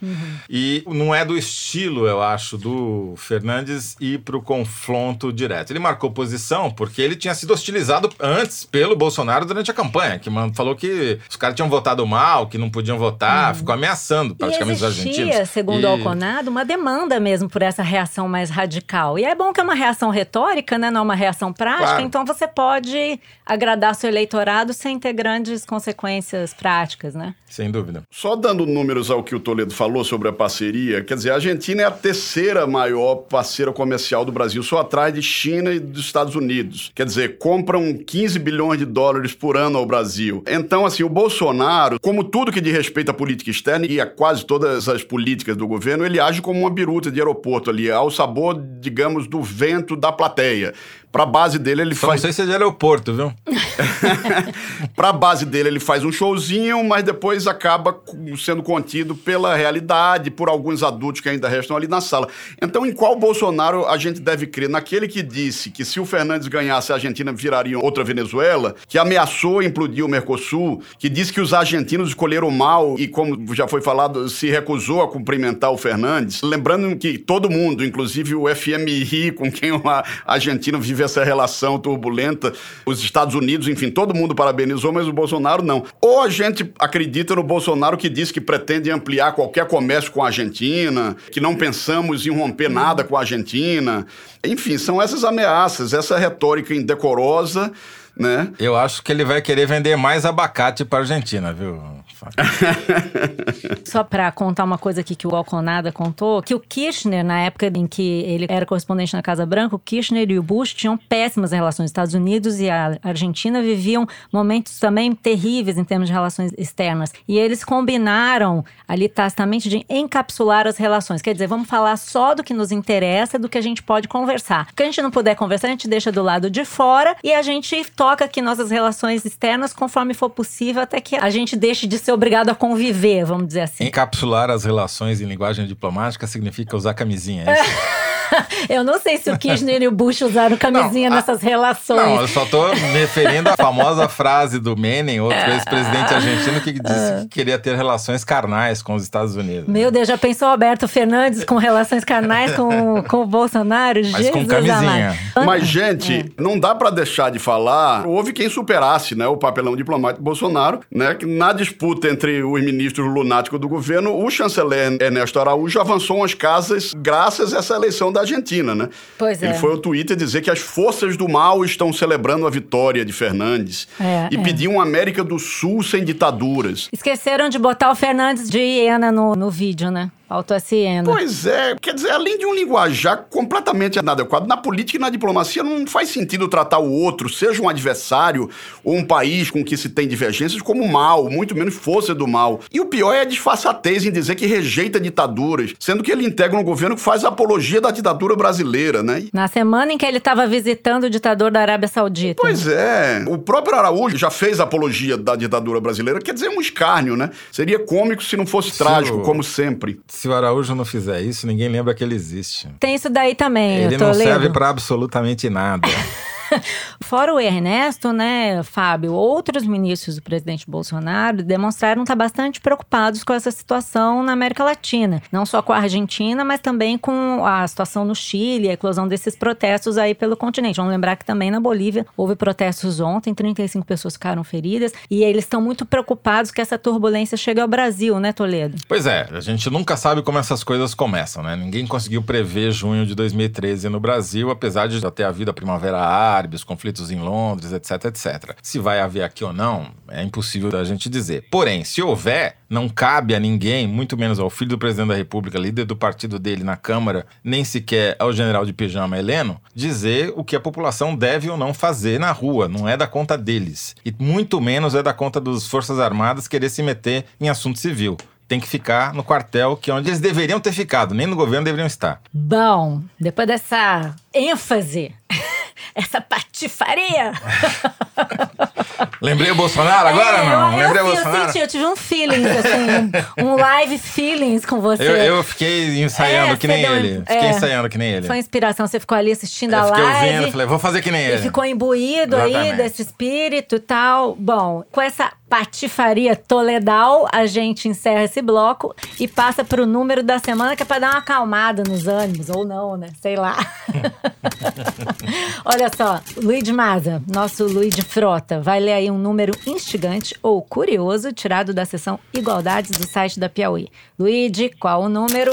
[0.49, 5.71] E não é do estilo, eu acho, do Fernandes ir para o confronto direto.
[5.71, 10.29] Ele marcou posição porque ele tinha sido hostilizado antes pelo Bolsonaro durante a campanha, que
[10.53, 14.89] falou que os caras tinham votado mal, que não podiam votar, ficou ameaçando praticamente e
[14.91, 15.49] os existia, argentinos.
[15.49, 19.17] segundo E- o Alconado, uma demanda mesmo por essa reação mais radical.
[19.19, 20.89] E é bom que é uma reação retórica, né?
[20.89, 21.85] Não é uma reação prática.
[21.87, 22.01] Claro.
[22.03, 27.33] Então você pode agradar seu eleitorado sem ter grandes consequências práticas, né?
[27.49, 28.03] Sem dúvida.
[28.11, 31.81] Só dando números ao que o Toledo falou sobre a parceria, quer dizer, a Argentina
[31.81, 36.35] é a terceira maior parceira comercial do Brasil, só atrás de China e dos Estados
[36.35, 36.91] Unidos.
[36.93, 40.43] Quer dizer, compram 15 bilhões de dólares por ano ao Brasil.
[40.47, 44.45] Então, assim, o Bolsonaro, como tudo que diz respeito à política externa e a quase
[44.45, 48.61] todas as políticas do governo, ele age como uma biruta de aeroporto ali, ao sabor,
[48.79, 50.73] digamos, do vento da plateia.
[51.17, 52.21] Para a base dele, ele Só faz.
[52.21, 53.33] não sei se é de aeroporto, viu?
[54.95, 57.99] Para a base dele, ele faz um showzinho, mas depois acaba
[58.37, 62.27] sendo contido pela realidade, por alguns adultos que ainda restam ali na sala.
[62.61, 64.69] Então, em qual Bolsonaro a gente deve crer?
[64.69, 69.63] Naquele que disse que se o Fernandes ganhasse, a Argentina viraria outra Venezuela, que ameaçou
[69.63, 74.29] implodir o Mercosul, que disse que os argentinos escolheram mal e, como já foi falado,
[74.29, 76.43] se recusou a cumprimentar o Fernandes.
[76.43, 82.53] Lembrando que todo mundo, inclusive o FMI, com quem a Argentina vive essa relação turbulenta,
[82.85, 85.83] os Estados Unidos, enfim, todo mundo parabenizou, mas o Bolsonaro não.
[85.99, 90.27] Ou a gente acredita no Bolsonaro que diz que pretende ampliar qualquer comércio com a
[90.27, 94.05] Argentina, que não pensamos em romper nada com a Argentina.
[94.45, 97.71] Enfim, são essas ameaças, essa retórica indecorosa,
[98.15, 98.49] né?
[98.59, 101.96] Eu acho que ele vai querer vender mais abacate para Argentina, viu?
[103.85, 107.67] Só para contar uma coisa aqui que o Alconada contou, que o Kirchner, na época
[107.67, 111.51] em que ele era correspondente na Casa Branca, o Kirchner e o Bush tinham péssimas
[111.51, 111.85] relações.
[111.85, 117.13] Os Estados Unidos e a Argentina viviam momentos também terríveis em termos de relações externas.
[117.27, 121.21] E eles combinaram ali tacitamente de encapsular as relações.
[121.21, 124.67] Quer dizer, vamos falar só do que nos interessa, do que a gente pode conversar.
[124.71, 127.33] O que a gente não puder conversar, a gente deixa do lado de fora e
[127.33, 131.87] a gente toca aqui nossas relações externas conforme for possível, até que a gente deixe
[131.87, 133.83] de ser obrigado a conviver, vamos dizer assim.
[133.83, 137.43] Encapsular as relações em linguagem diplomática significa usar camisinha.
[137.45, 137.71] É isso?
[138.69, 141.97] Eu não sei se o Kirchner e o Bush usaram camisinha Não, a- nessas relações.
[142.15, 146.71] Não, eu só tô me referindo à famosa frase do Menem, outro ex-presidente argentino, que
[146.73, 149.67] disse que queria ter relações carnais com os Estados Unidos.
[149.67, 154.01] Meu Deus, já pensou Alberto Fernandes com relações carnais com, com o Bolsonaro?
[154.11, 155.17] Mas com Jesus camisinha.
[155.35, 155.45] amado.
[155.45, 158.05] Mas, gente, não dá pra deixar de falar.
[158.05, 161.13] Houve quem superasse né, o papelão diplomático do Bolsonaro, né?
[161.15, 166.33] Que na disputa entre os ministros lunáticos do governo, o chanceler Ernesto Araújo avançou umas
[166.33, 168.89] casas graças a essa eleição da Argentina, né?
[169.17, 169.55] Pois Ele é.
[169.55, 173.87] foi ao Twitter dizer que as forças do mal estão celebrando a vitória de Fernandes
[173.99, 174.43] É, e é.
[174.43, 176.89] pediu uma América do Sul sem ditaduras.
[176.91, 180.11] Esqueceram de botar o Fernandes de hiena no, no vídeo, né?
[180.29, 181.09] Essa hiena.
[181.09, 185.63] Pois é, quer dizer, além de um linguajar completamente inadequado, na política e na diplomacia
[185.63, 188.49] não faz sentido tratar o outro, seja um adversário
[188.83, 192.59] ou um país com que se tem divergências, como mal, muito menos força do mal.
[192.71, 196.57] E o pior é a disfarçatez em dizer que rejeita ditaduras, sendo que ele integra
[196.57, 199.25] um governo que faz apologia da ditadura brasileira, né?
[199.33, 202.41] Na semana em que ele estava visitando o ditador da Arábia Saudita.
[202.41, 207.15] Pois é, o próprio Araújo já fez apologia da ditadura brasileira, quer dizer, um escárnio,
[207.15, 207.29] né?
[207.51, 209.99] Seria cômico se não fosse Sim, trágico, como sempre.
[210.17, 212.67] Se o Araújo não fizer isso, ninguém lembra que ele existe.
[212.79, 214.23] Tem isso daí também, Ele não lendo.
[214.23, 215.87] serve pra absolutamente nada.
[217.01, 223.33] Fora o Ernesto, né, Fábio, outros ministros do presidente Bolsonaro demonstraram estar bastante preocupados com
[223.33, 225.21] essa situação na América Latina.
[225.31, 229.35] Não só com a Argentina, mas também com a situação no Chile, a eclosão desses
[229.35, 230.77] protestos aí pelo continente.
[230.77, 235.43] Vamos lembrar que também na Bolívia houve protestos ontem, 35 pessoas ficaram feridas, e eles
[235.43, 238.77] estão muito preocupados que essa turbulência chegue ao Brasil, né, Toledo?
[238.87, 241.55] Pois é, a gente nunca sabe como essas coisas começam, né?
[241.55, 245.99] Ninguém conseguiu prever junho de 2013 no Brasil, apesar de já ter havido a Primavera
[245.99, 248.55] Árabe, os conflitos em Londres, etc, etc.
[248.61, 251.45] Se vai haver aqui ou não, é impossível da gente dizer.
[251.49, 255.57] Porém, se houver, não cabe a ninguém, muito menos ao filho do presidente da República,
[255.57, 260.43] líder do partido dele na Câmara, nem sequer ao general de pijama Heleno, dizer o
[260.43, 262.67] que a população deve ou não fazer na rua.
[262.67, 263.95] Não é da conta deles.
[264.05, 268.17] E muito menos é da conta das Forças Armadas querer se meter em assunto civil
[268.47, 271.65] tem que ficar no quartel, que é onde eles deveriam ter ficado, nem no governo
[271.65, 272.21] deveriam estar.
[272.31, 275.13] Bom, depois dessa ênfase,
[275.95, 277.31] essa patifaria.
[279.21, 280.37] Lembrei o Bolsonaro agora?
[280.37, 280.71] É, não?
[280.73, 281.45] eu, Lembrei eu, o eu Bolsonaro?
[281.51, 285.03] senti, eu tive um feeling, assim, um, um live feelings com você.
[285.07, 287.19] Eu, eu fiquei ensaiando É, que nem deu- ele.
[287.19, 287.49] Fiquei é.
[287.51, 288.27] ensaiando que nem ele.
[288.27, 290.35] Foi inspiração, você ficou ali assistindo Eu a fiquei live.
[290.35, 291.41] ouvindo, falei, vou fazer que nem ele.
[291.41, 292.75] ficou imbuído aí Exatamente.
[292.77, 294.35] desse espírito e tal.
[294.35, 300.39] Bom, com essa patifaria toledal, a gente encerra esse bloco e passa pro número da
[300.39, 303.09] semana, que é pra dar uma acalmada nos ânimos, ou não, né?
[303.21, 303.55] Sei lá.
[305.65, 310.61] Olha só, Luiz Maza, nosso Luiz de Frota, vai ler aí um número instigante ou
[310.61, 313.87] curioso tirado da seção Igualdades do site da Piauí.
[314.17, 315.51] Luiz, qual o número?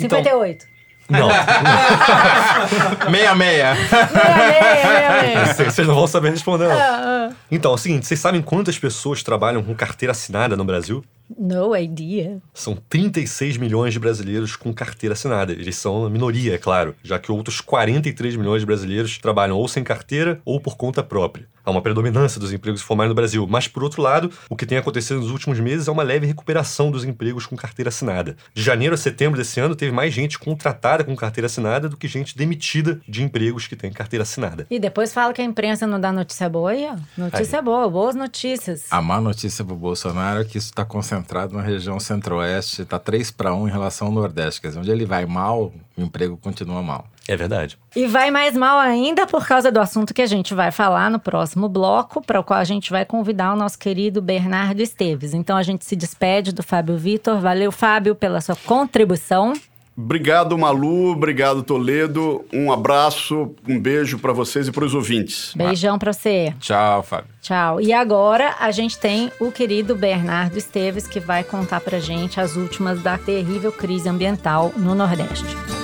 [0.00, 0.71] Então- 58.
[1.12, 1.28] Não,
[3.10, 3.74] Meia, meia.
[3.74, 5.54] Meia, meia, meia, meia.
[5.54, 6.78] vocês não vão saber responder, não.
[6.78, 7.34] Ah, ah.
[7.50, 11.04] Então, é o seguinte, vocês sabem quantas pessoas trabalham com carteira assinada no Brasil?
[11.38, 12.38] No idea.
[12.52, 15.52] São 36 milhões de brasileiros com carteira assinada.
[15.52, 19.66] Eles são a minoria, é claro, já que outros 43 milhões de brasileiros trabalham ou
[19.66, 21.46] sem carteira ou por conta própria.
[21.64, 24.78] Há uma predominância dos empregos formais no Brasil, mas, por outro lado, o que tem
[24.78, 28.36] acontecido nos últimos meses é uma leve recuperação dos empregos com carteira assinada.
[28.52, 32.08] De janeiro a setembro desse ano, teve mais gente contratada com carteira assinada do que
[32.08, 34.66] gente demitida de empregos que têm carteira assinada.
[34.70, 36.96] E depois fala que a imprensa não dá notícia boa aí, ó.
[37.16, 38.86] Notícia boa, boas notícias.
[38.90, 43.30] A má notícia pro Bolsonaro é que isso está concentrado na região centro-oeste, tá 3
[43.30, 44.60] para 1 em relação ao nordeste.
[44.60, 47.06] Quer dizer, onde ele vai mal, o emprego continua mal.
[47.28, 47.78] É verdade.
[47.94, 51.18] E vai mais mal ainda por causa do assunto que a gente vai falar no
[51.18, 55.34] próximo bloco, para o qual a gente vai convidar o nosso querido Bernardo Esteves.
[55.34, 57.38] Então a gente se despede do Fábio Vitor.
[57.38, 59.52] Valeu, Fábio, pela sua contribuição.
[59.96, 61.12] Obrigado, Malu.
[61.12, 62.44] Obrigado, Toledo.
[62.52, 65.52] Um abraço, um beijo para vocês e para os ouvintes.
[65.54, 66.54] Beijão pra você.
[66.58, 67.30] Tchau, Fábio.
[67.42, 67.80] Tchau.
[67.80, 72.56] E agora a gente tem o querido Bernardo Esteves que vai contar pra gente as
[72.56, 75.81] últimas da terrível crise ambiental no Nordeste.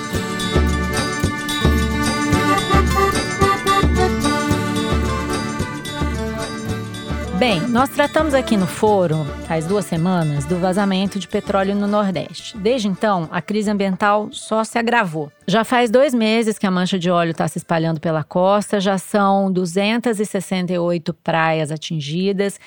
[7.39, 12.59] Bem, nós tratamos aqui no foro, faz duas semanas, do vazamento de petróleo no Nordeste.
[12.59, 15.31] Desde então, a crise ambiental só se agravou.
[15.47, 18.99] Já faz dois meses que a mancha de óleo está se espalhando pela costa, já
[18.99, 22.59] são 268 praias atingidas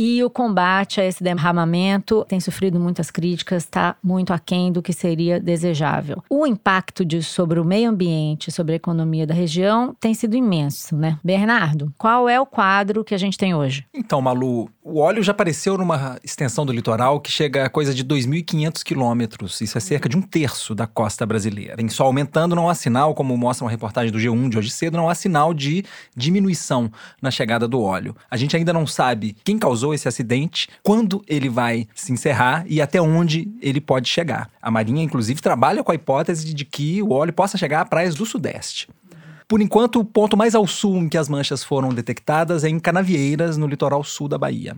[0.00, 4.92] e o combate a esse derramamento tem sofrido muitas críticas, está muito aquém do que
[4.92, 6.22] seria desejável.
[6.30, 10.96] O impacto disso sobre o meio ambiente, sobre a economia da região, tem sido imenso,
[10.96, 11.18] né?
[11.24, 13.86] Bernardo, qual é o quadro que a gente tem hoje?
[13.92, 18.02] Então, Malu, o óleo já apareceu numa extensão do litoral que chega a coisa de
[18.02, 19.60] 2.500 quilômetros.
[19.60, 21.76] Isso é cerca de um terço da costa brasileira.
[21.76, 24.96] Vem só aumentando, não há sinal, como mostra uma reportagem do G1 de hoje cedo,
[24.96, 25.84] não há sinal de
[26.16, 28.16] diminuição na chegada do óleo.
[28.30, 32.80] A gente ainda não sabe quem causou esse acidente, quando ele vai se encerrar e
[32.80, 34.48] até onde ele pode chegar.
[34.62, 38.14] A Marinha, inclusive, trabalha com a hipótese de que o óleo possa chegar a praias
[38.14, 38.88] do Sudeste.
[39.48, 42.78] Por enquanto, o ponto mais ao sul em que as manchas foram detectadas é em
[42.78, 44.76] Canavieiras, no litoral sul da Bahia.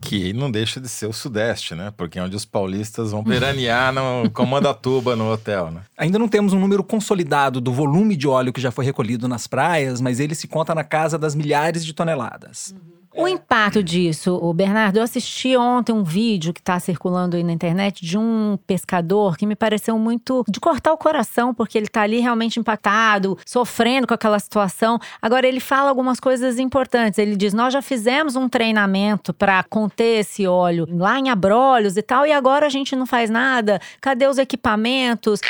[0.00, 1.92] Que não deixa de ser o Sudeste, né?
[1.96, 5.82] Porque é onde os paulistas vão peranear no Comandatuba, no hotel, né?
[5.96, 9.46] Ainda não temos um número consolidado do volume de óleo que já foi recolhido nas
[9.46, 12.74] praias, mas ele se conta na casa das milhares de toneladas.
[13.12, 17.52] O impacto disso, o Bernardo, eu assisti ontem um vídeo que está circulando aí na
[17.52, 22.02] internet de um pescador que me pareceu muito de cortar o coração, porque ele está
[22.02, 24.98] ali realmente impactado, sofrendo com aquela situação.
[25.20, 27.18] Agora, ele fala algumas coisas importantes.
[27.18, 32.02] Ele diz: Nós já fizemos um treinamento para conter esse óleo lá em Abrolhos e
[32.02, 33.80] tal, e agora a gente não faz nada.
[34.00, 35.40] Cadê os equipamentos?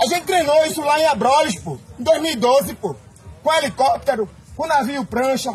[0.00, 2.96] A gente treinou isso lá em Abrolhos, pô, em 2012, pô.
[3.42, 5.52] Com helicóptero, com navio prancha,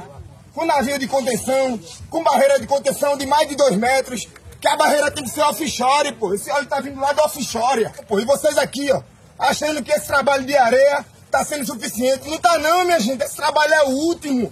[0.57, 4.27] com navio de contenção, com barreira de contenção de mais de dois metros.
[4.59, 6.33] Que a barreira tem que ser offshore, pô.
[6.33, 7.87] Esse óleo tá vindo lá do offshore.
[8.07, 9.03] Pô, e vocês aqui, ó,
[9.37, 12.27] achando que esse trabalho de areia tá sendo suficiente.
[12.27, 13.23] Não tá não, minha gente.
[13.23, 14.51] Esse trabalho é o último.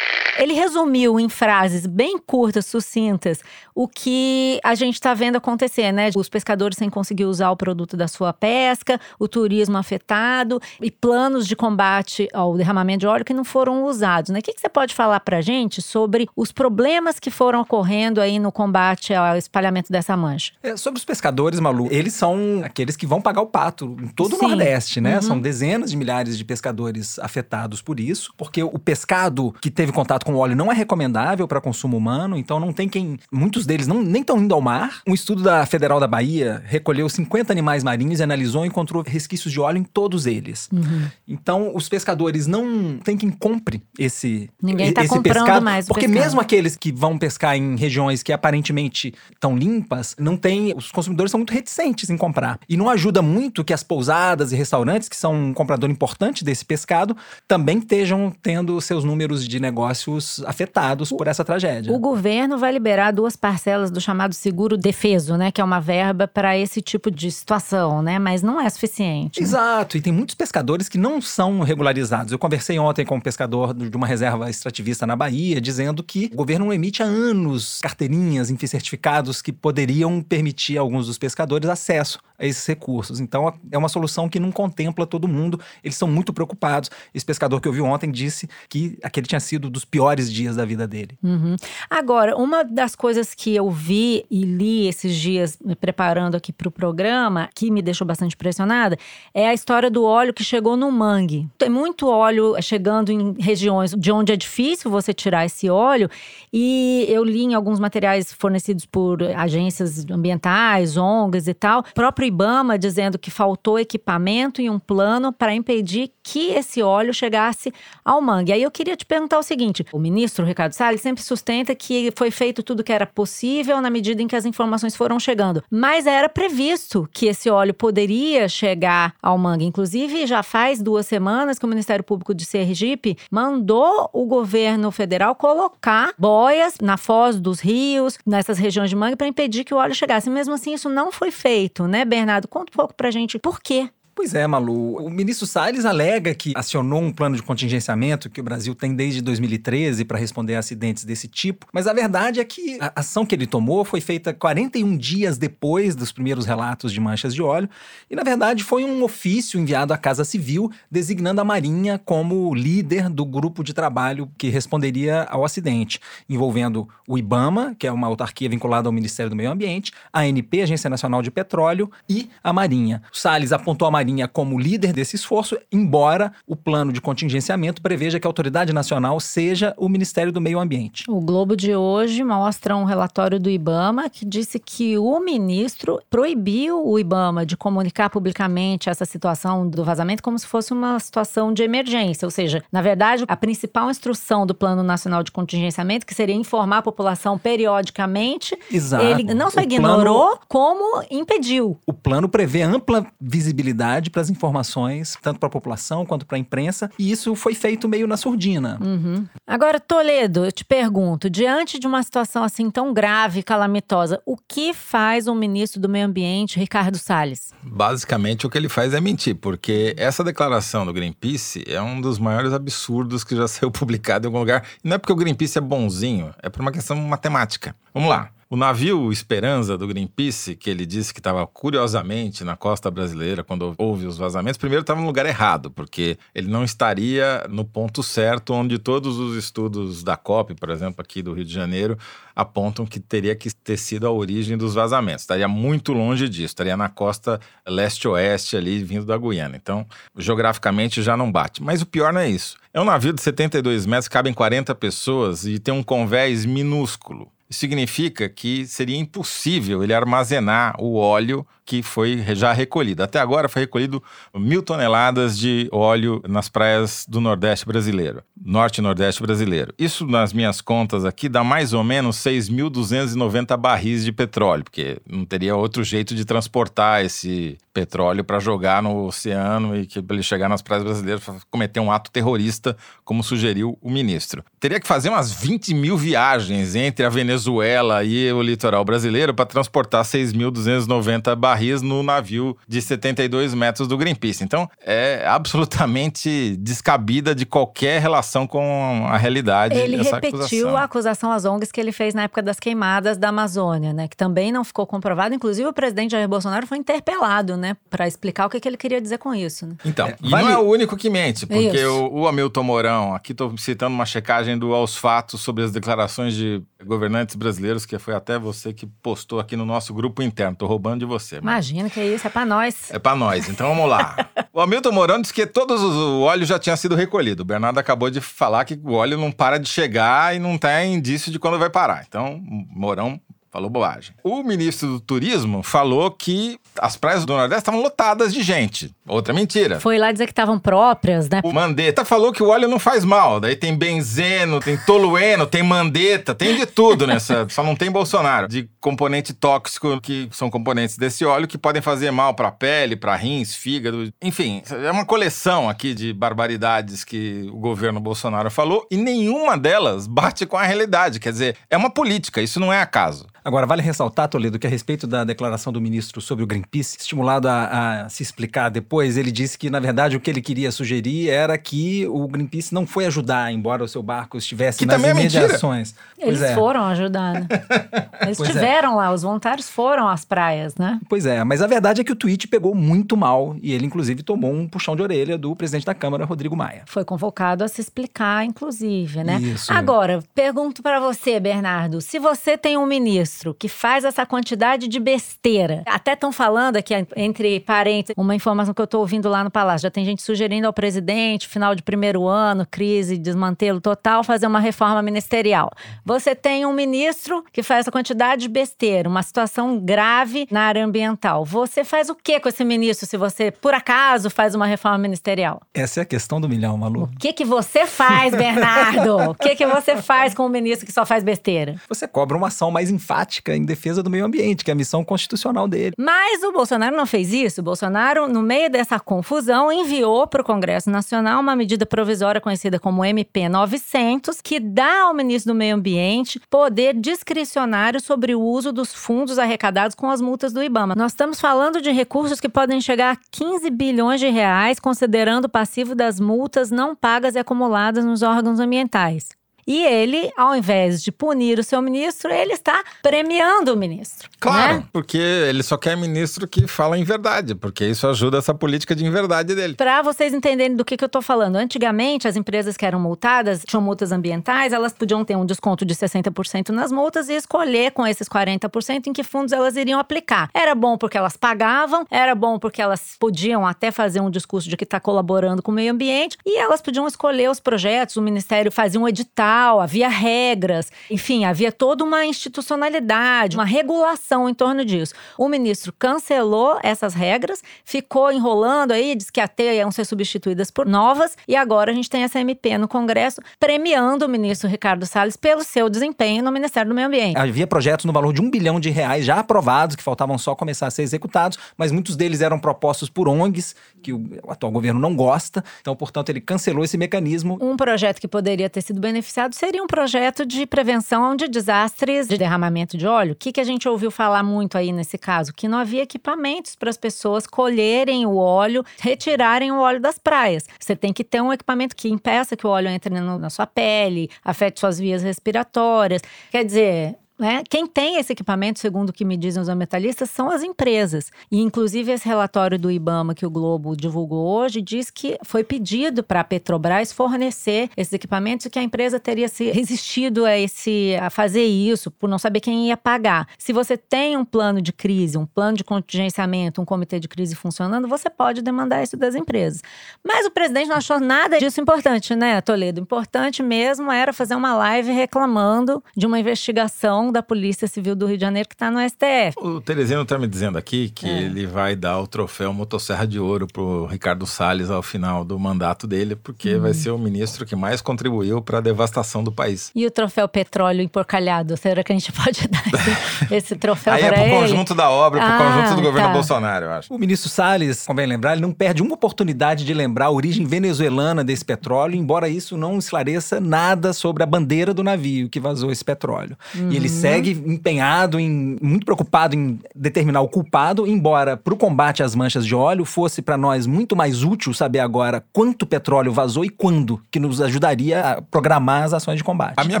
[0.38, 3.40] Ele resumiu em frases bem curtas, sucintas,
[3.74, 6.10] o que a gente está vendo acontecer, né?
[6.14, 11.46] Os pescadores sem conseguir usar o produto da sua pesca, o turismo afetado e planos
[11.46, 14.40] de combate ao derramamento de óleo que não foram usados, né?
[14.40, 18.20] O que, que você pode falar para a gente sobre os problemas que foram ocorrendo
[18.20, 20.52] aí no combate ao espalhamento dessa mancha?
[20.62, 24.36] É, sobre os pescadores, Malu, eles são aqueles que vão pagar o pato em todo
[24.36, 24.44] Sim.
[24.44, 25.16] o Nordeste, né?
[25.16, 25.22] Uhum.
[25.22, 30.24] São dezenas de milhares de pescadores afetados por isso, porque o pescado que teve contato
[30.24, 33.18] com o óleo não é recomendável para consumo humano, então não tem quem.
[33.30, 35.02] Muitos deles não, nem estão indo ao mar.
[35.06, 39.52] Um estudo da Federal da Bahia recolheu 50 animais marinhos e analisou e encontrou resquícios
[39.52, 40.68] de óleo em todos eles.
[40.72, 41.06] Uhum.
[41.26, 45.88] Então, os pescadores não tem quem compre esse, Ninguém tá esse comprando pescado, mais o
[45.88, 46.24] porque pescado.
[46.24, 51.30] mesmo aqueles que vão pescar em regiões que aparentemente estão limpas, não tem, os consumidores
[51.30, 52.58] são muito reticentes em comprar.
[52.68, 56.64] E não ajuda muito que as pousadas e restaurantes, que são um comprador importante desse
[56.64, 61.92] pescado, também estejam tendo seus números de negócios afetados por essa tragédia.
[61.92, 65.50] O governo vai liberar duas parcelas do chamado seguro defeso, né?
[65.50, 68.16] Que é uma verba para esse tipo de situação, né?
[68.16, 69.42] Mas não é suficiente.
[69.42, 72.30] Exato, e tem muitos pescadores que não são regularizados.
[72.30, 76.36] Eu conversei ontem com um pescador de uma reserva extrativista na Bahia, dizendo que o
[76.36, 81.68] governo não emite há anos carteirinhas, enfim, certificados que poderiam permitir a alguns dos pescadores
[81.68, 83.20] acesso esses recursos.
[83.20, 85.60] Então é uma solução que não contempla todo mundo.
[85.84, 86.90] Eles são muito preocupados.
[87.14, 90.64] Esse pescador que eu vi ontem disse que aquele tinha sido dos piores dias da
[90.64, 91.18] vida dele.
[91.22, 91.56] Uhum.
[91.88, 96.68] Agora, uma das coisas que eu vi e li esses dias, me preparando aqui para
[96.68, 98.96] o programa, que me deixou bastante impressionada,
[99.34, 101.48] é a história do óleo que chegou no mangue.
[101.58, 106.08] Tem muito óleo chegando em regiões de onde é difícil você tirar esse óleo,
[106.52, 112.78] e eu li em alguns materiais fornecidos por agências ambientais, ONGs e tal, próprio IBAMA
[112.78, 117.72] dizendo que faltou equipamento e um plano para impedir que esse óleo chegasse
[118.04, 118.52] ao mangue.
[118.52, 122.30] Aí eu queria te perguntar o seguinte: o ministro Ricardo Salles sempre sustenta que foi
[122.30, 126.28] feito tudo que era possível na medida em que as informações foram chegando, mas era
[126.28, 129.64] previsto que esse óleo poderia chegar ao mangue.
[129.64, 135.34] Inclusive, já faz duas semanas que o Ministério Público de Sergipe mandou o governo federal
[135.34, 139.94] colocar boias na foz dos rios, nessas regiões de mangue, para impedir que o óleo
[139.94, 140.30] chegasse.
[140.30, 142.48] Mesmo assim, isso não foi feito, né, Bernardo?
[142.48, 143.90] Conta um pouco pra gente por quê.
[144.20, 144.96] Pois é, Malu.
[145.02, 149.22] O ministro Salles alega que acionou um plano de contingenciamento que o Brasil tem desde
[149.22, 153.34] 2013 para responder a acidentes desse tipo, mas a verdade é que a ação que
[153.34, 157.66] ele tomou foi feita 41 dias depois dos primeiros relatos de manchas de óleo,
[158.10, 163.08] e na verdade foi um ofício enviado à Casa Civil designando a Marinha como líder
[163.08, 165.98] do grupo de trabalho que responderia ao acidente,
[166.28, 170.60] envolvendo o IBAMA, que é uma autarquia vinculada ao Ministério do Meio Ambiente, a ANP,
[170.60, 173.00] Agência Nacional de Petróleo, e a Marinha.
[173.10, 178.18] O Salles apontou a Marinha como líder desse esforço, embora o plano de contingenciamento preveja
[178.20, 181.04] que a autoridade nacional seja o Ministério do Meio Ambiente.
[181.08, 186.86] O Globo de hoje mostra um relatório do IBAMA que disse que o ministro proibiu
[186.86, 191.62] o IBAMA de comunicar publicamente essa situação do vazamento como se fosse uma situação de
[191.62, 192.26] emergência.
[192.26, 196.78] Ou seja, na verdade, a principal instrução do Plano Nacional de Contingenciamento, que seria informar
[196.78, 199.04] a população periodicamente, Exato.
[199.04, 201.78] ele não só O ignorou, plano- como impediu.
[201.86, 206.38] O plano prevê ampla visibilidade para as informações, tanto para a população quanto para a
[206.38, 208.78] imprensa, e isso foi feito meio na surdina.
[208.80, 209.26] Uhum.
[209.46, 214.36] Agora, Toledo, eu te pergunto, diante de uma situação assim tão grave e calamitosa, o
[214.36, 217.52] que faz o ministro do Meio Ambiente, Ricardo Salles?
[217.62, 222.18] Basicamente, o que ele faz é mentir, porque essa declaração do Greenpeace é um dos
[222.18, 224.64] maiores absurdos que já saiu publicado em algum lugar.
[224.84, 227.74] E não é porque o Greenpeace é bonzinho, é por uma questão matemática.
[227.92, 228.30] Vamos lá.
[228.52, 233.72] O navio Esperança do Greenpeace, que ele disse que estava curiosamente na costa brasileira quando
[233.78, 238.52] houve os vazamentos, primeiro estava no lugar errado, porque ele não estaria no ponto certo
[238.52, 241.96] onde todos os estudos da COP, por exemplo, aqui do Rio de Janeiro,
[242.34, 245.22] apontam que teria que ter sido a origem dos vazamentos.
[245.22, 249.56] Estaria muito longe disso, estaria na costa leste-oeste ali, vindo da Guiana.
[249.56, 249.86] Então,
[250.18, 251.62] geograficamente já não bate.
[251.62, 252.56] Mas o pior não é isso.
[252.74, 257.30] É um navio de 72 metros, cabem 40 pessoas e tem um convés minúsculo.
[257.50, 263.02] Isso significa que seria impossível ele armazenar o óleo que foi já recolhido.
[263.02, 264.02] Até agora foi recolhido
[264.34, 269.74] mil toneladas de óleo nas praias do Nordeste brasileiro, Norte e Nordeste brasileiro.
[269.78, 275.24] Isso, nas minhas contas aqui, dá mais ou menos 6.290 barris de petróleo, porque não
[275.24, 280.48] teria outro jeito de transportar esse petróleo para jogar no oceano e que ele chegar
[280.48, 284.44] nas praias brasileiras para cometer um ato terrorista, como sugeriu o ministro.
[284.58, 289.46] Teria que fazer umas 20 mil viagens entre a Venezuela e o litoral brasileiro para
[289.46, 294.44] transportar 6.290 barris no navio de 72 metros do Greenpeace.
[294.44, 299.78] Então, é absolutamente descabida de qualquer relação com a realidade.
[299.78, 300.76] Ele repetiu acusação.
[300.76, 304.08] a acusação às ONGs que ele fez na época das queimadas da Amazônia, né?
[304.08, 305.34] Que também não ficou comprovado.
[305.34, 307.76] Inclusive, o presidente Jair Bolsonaro foi interpelado, né?
[307.88, 309.66] Para explicar o que, que ele queria dizer com isso.
[309.66, 309.76] Né?
[309.84, 313.14] Então, É, e vale- não é o único que mente, porque o, o Hamilton Mourão,
[313.14, 317.98] aqui estou citando uma checagem do Aos Fatos sobre as declarações de governantes brasileiros, que
[317.98, 320.56] foi até você que postou aqui no nosso grupo interno.
[320.56, 321.36] Tô roubando de você.
[321.40, 322.90] mas- Imagina que é isso, é para nós.
[322.90, 324.16] É pra nós, então vamos lá.
[324.52, 327.42] o Hamilton Mourão disse que todos os o óleo já tinha sido recolhido.
[327.42, 330.94] O Bernardo acabou de falar que o óleo não para de chegar e não tem
[330.94, 332.04] indício de quando vai parar.
[332.08, 332.40] Então,
[332.70, 333.20] Mourão
[333.50, 334.14] falou bobagem.
[334.22, 338.94] O ministro do Turismo falou que as praias do Nordeste estavam lotadas de gente.
[339.06, 339.80] Outra mentira.
[339.80, 341.40] Foi lá dizer que estavam próprias, né?
[341.42, 343.40] O Mandetta falou que o óleo não faz mal.
[343.40, 347.46] Daí tem benzeno, tem tolueno, tem mandeta, tem de tudo nessa.
[347.50, 348.46] Só não tem Bolsonaro.
[348.46, 353.16] De componente tóxico, que são componentes desse óleo que podem fazer mal pra pele, pra
[353.16, 354.12] rins, fígado.
[354.22, 360.06] Enfim, é uma coleção aqui de barbaridades que o governo Bolsonaro falou e nenhuma delas
[360.06, 361.18] bate com a realidade.
[361.18, 363.26] Quer dizer, é uma política, isso não é acaso.
[363.44, 367.48] Agora, vale ressaltar, Toledo, que a respeito da declaração do ministro sobre o Greenpeace, estimulado
[367.48, 371.28] a, a se explicar depois, ele disse que, na verdade, o que ele queria sugerir
[371.30, 375.10] era que o Greenpeace não foi ajudar, embora o seu barco estivesse Que nas também
[375.10, 375.44] é mentira.
[375.44, 375.94] imediações.
[376.18, 376.54] Eles pois é.
[376.54, 377.48] foram ajudar, né?
[378.22, 378.52] Eles Pois é.
[378.52, 381.00] estiveram lá, os voluntários foram às praias, né?
[381.08, 384.22] Pois é, mas a verdade é que o tweet pegou muito mal e ele, inclusive,
[384.22, 386.82] tomou um puxão de orelha do presidente da Câmara, Rodrigo Maia.
[386.86, 389.40] Foi convocado a se explicar, inclusive, né?
[389.40, 389.72] Isso.
[389.72, 395.00] Agora, pergunto pra você, Bernardo, se você tem um ministro que faz essa quantidade de
[395.00, 399.50] besteira, até estão falando aqui, entre parênteses, uma informação que eu tô ouvindo lá no
[399.50, 404.46] Palácio, já tem gente sugerindo ao presidente, final de primeiro ano, crise, desmantelo total, fazer
[404.46, 405.70] uma reforma ministerial.
[406.04, 410.84] Você tem um ministro que faz essa quantidade de besteira, uma situação grave na área
[410.84, 411.44] ambiental.
[411.44, 415.60] Você faz o que com esse ministro se você, por acaso, faz uma reforma ministerial?
[415.74, 417.04] Essa é a questão do milhão, Malu.
[417.04, 419.30] O que que você faz, Bernardo?
[419.30, 421.76] O que que você faz com um ministro que só faz besteira?
[421.88, 425.04] Você cobra uma ação mais enfática em defesa do meio ambiente, que é a missão
[425.04, 425.94] constitucional dele.
[425.98, 427.60] Mas o Bolsonaro não fez isso.
[427.60, 432.78] O Bolsonaro, no meio dessa confusão, enviou para o Congresso Nacional uma medida provisória conhecida
[432.78, 438.72] como MP 900, que dá ao ministro do Meio Ambiente poder discricionário sobre o uso
[438.72, 440.94] dos fundos arrecadados com as multas do IBAMA.
[440.94, 445.48] Nós estamos falando de recursos que podem chegar a 15 bilhões de reais, considerando o
[445.48, 449.39] passivo das multas não pagas e acumuladas nos órgãos ambientais.
[449.66, 454.28] E ele, ao invés de punir o seu ministro, ele está premiando o ministro.
[454.38, 454.84] Claro, né?
[454.92, 459.04] porque ele só quer ministro que fala em verdade, porque isso ajuda essa política de
[459.04, 459.74] inverdade dele.
[459.74, 463.62] Para vocês entenderem do que, que eu tô falando, antigamente as empresas que eram multadas,
[463.66, 468.06] tinham multas ambientais, elas podiam ter um desconto de 60% nas multas e escolher com
[468.06, 470.50] esses 40% em que fundos elas iriam aplicar.
[470.54, 474.76] Era bom porque elas pagavam, era bom porque elas podiam até fazer um discurso de
[474.76, 478.72] que está colaborando com o meio ambiente e elas podiam escolher os projetos, o ministério
[478.72, 485.12] fazia um edital, havia regras, enfim, havia toda uma institucionalidade, uma regulação em torno disso.
[485.36, 490.86] O ministro cancelou essas regras, ficou enrolando aí, disse que até iam ser substituídas por
[490.86, 495.36] novas, e agora a gente tem essa MP no Congresso premiando o ministro Ricardo Salles
[495.36, 497.36] pelo seu desempenho no Ministério do Meio Ambiente.
[497.36, 500.86] Havia projetos no valor de um bilhão de reais já aprovados, que faltavam só começar
[500.86, 505.14] a ser executados, mas muitos deles eram propostos por ONGs, que o atual governo não
[505.14, 505.64] gosta.
[505.80, 507.58] Então, portanto, ele cancelou esse mecanismo.
[507.60, 512.36] Um projeto que poderia ter sido beneficiado seria um projeto de prevenção de desastres de
[512.38, 513.32] derramamento de óleo.
[513.32, 515.52] O que, que a gente ouviu falar muito aí nesse caso?
[515.52, 520.64] Que não havia equipamentos para as pessoas colherem o óleo, retirarem o óleo das praias.
[520.78, 523.66] Você tem que ter um equipamento que impeça que o óleo entre no- na sua
[523.66, 526.22] pele, afete suas vias respiratórias.
[526.50, 527.62] Quer dizer, né?
[527.68, 531.30] Quem tem esse equipamento, segundo o que me dizem os ambientalistas, são as empresas.
[531.50, 536.22] E, inclusive, esse relatório do IBAMA que o Globo divulgou hoje diz que foi pedido
[536.22, 541.16] para a Petrobras fornecer esses equipamentos e que a empresa teria se resistido a, esse,
[541.20, 543.48] a fazer isso por não saber quem ia pagar.
[543.56, 547.54] Se você tem um plano de crise, um plano de contingenciamento, um comitê de crise
[547.54, 549.82] funcionando, você pode demandar isso das empresas.
[550.22, 553.00] Mas o presidente não achou nada disso importante, né, Toledo?
[553.00, 558.36] Importante mesmo era fazer uma live reclamando de uma investigação Da Polícia Civil do Rio
[558.36, 559.54] de Janeiro, que está no STF.
[559.58, 561.42] O Teresino tá me dizendo aqui que É.
[561.42, 566.06] ele vai dar o troféu Motosserra de Ouro pro Ricardo Salles ao final do mandato
[566.06, 566.80] dele, porque Hum.
[566.80, 569.90] vai ser o ministro que mais contribuiu para a devastação do país.
[569.94, 571.76] E o troféu Petróleo Emporcalhado?
[571.76, 574.54] Será que a gente pode dar esse, esse troféu Aí é para pro ele?
[574.60, 576.34] conjunto da obra, pro Ah, conjunto do governo tá.
[576.34, 577.12] Bolsonaro, eu acho.
[577.14, 581.42] O ministro Salles, convém lembrar, ele não perde uma oportunidade de lembrar a origem venezuelana
[581.44, 586.04] desse petróleo, embora isso não esclareça nada sobre a bandeira do navio que vazou esse
[586.04, 586.56] petróleo.
[586.90, 592.22] E ele segue empenhado, em, muito preocupado em determinar o culpado, embora para o combate
[592.22, 596.64] às manchas de óleo fosse para nós muito mais útil saber agora quanto petróleo vazou
[596.64, 599.74] e quando, que nos ajudaria a programar as ações de combate.
[599.76, 600.00] A minha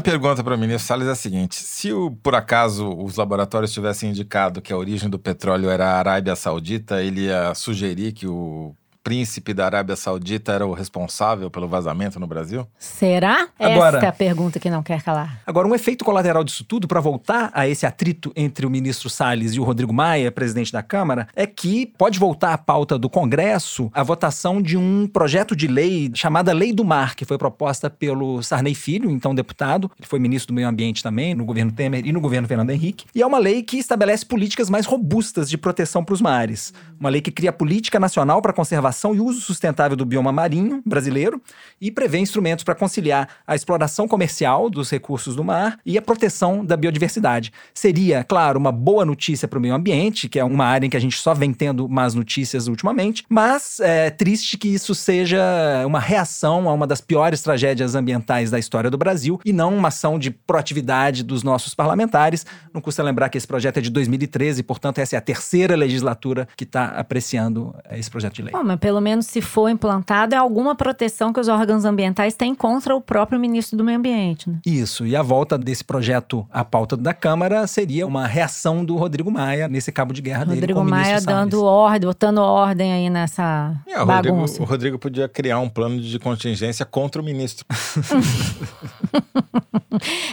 [0.00, 4.10] pergunta para o ministro Salles é a seguinte: se o- por acaso os laboratórios tivessem
[4.10, 8.74] indicado que a origem do petróleo era a Arábia Saudita, ele ia sugerir que o
[9.02, 12.66] príncipe da Arábia Saudita era o responsável pelo vazamento no Brasil?
[12.78, 13.48] Será?
[13.58, 15.40] Agora- Esta é a pergunta que não quer calar.
[15.46, 19.54] Agora, um efeito colateral disso tudo, para voltar a esse atrito entre o ministro Salles
[19.54, 23.90] e o Rodrigo Maia, presidente da Câmara, é que pode voltar à pauta do Congresso
[23.94, 28.42] a votação de um projeto de lei chamada Lei do Mar, que foi proposta pelo
[28.42, 29.90] Sarney Filho, então deputado.
[29.98, 33.06] Ele foi ministro do Meio Ambiente também, no governo Temer e no governo Fernando Henrique.
[33.14, 36.72] E é uma lei que estabelece políticas mais robustas de proteção para os mares.
[36.98, 38.54] Uma lei que cria política nacional para a
[38.90, 41.40] conservação e uso sustentável do bioma marinho brasileiro
[41.80, 46.64] e prevê instrumentos para conciliar a exploração comercial dos recursos do mar e a proteção
[46.64, 47.52] da biodiversidade.
[47.72, 50.96] Seria, claro, uma boa notícia para o meio ambiente, que é uma área em que
[50.96, 55.40] a gente só vem tendo más notícias ultimamente, mas é triste que isso seja
[55.86, 59.88] uma reação a uma das piores tragédias ambientais da história do Brasil e não uma
[59.88, 62.44] ação de proatividade dos nossos parlamentares.
[62.74, 66.48] Não custa lembrar que esse projeto é de 2013, portanto, essa é a terceira legislatura
[66.56, 68.52] que está apreciando eh, esse projeto de lei.
[68.52, 72.54] Bom, mas pelo menos se for implantado, é alguma proteção que os órgãos ambientais têm
[72.54, 74.58] contra o próprio ministro do Meio Ambiente, né?
[74.66, 79.30] Isso, e a volta desse projeto à pauta da Câmara seria uma reação do Rodrigo
[79.30, 81.50] Maia nesse cabo de guerra dele Rodrigo com o ministro Maia Salles.
[81.50, 84.62] dando ordem, botando ordem aí nessa É, o, Rodrigo, bagunça.
[84.62, 87.66] o Rodrigo podia criar um plano de contingência contra o ministro.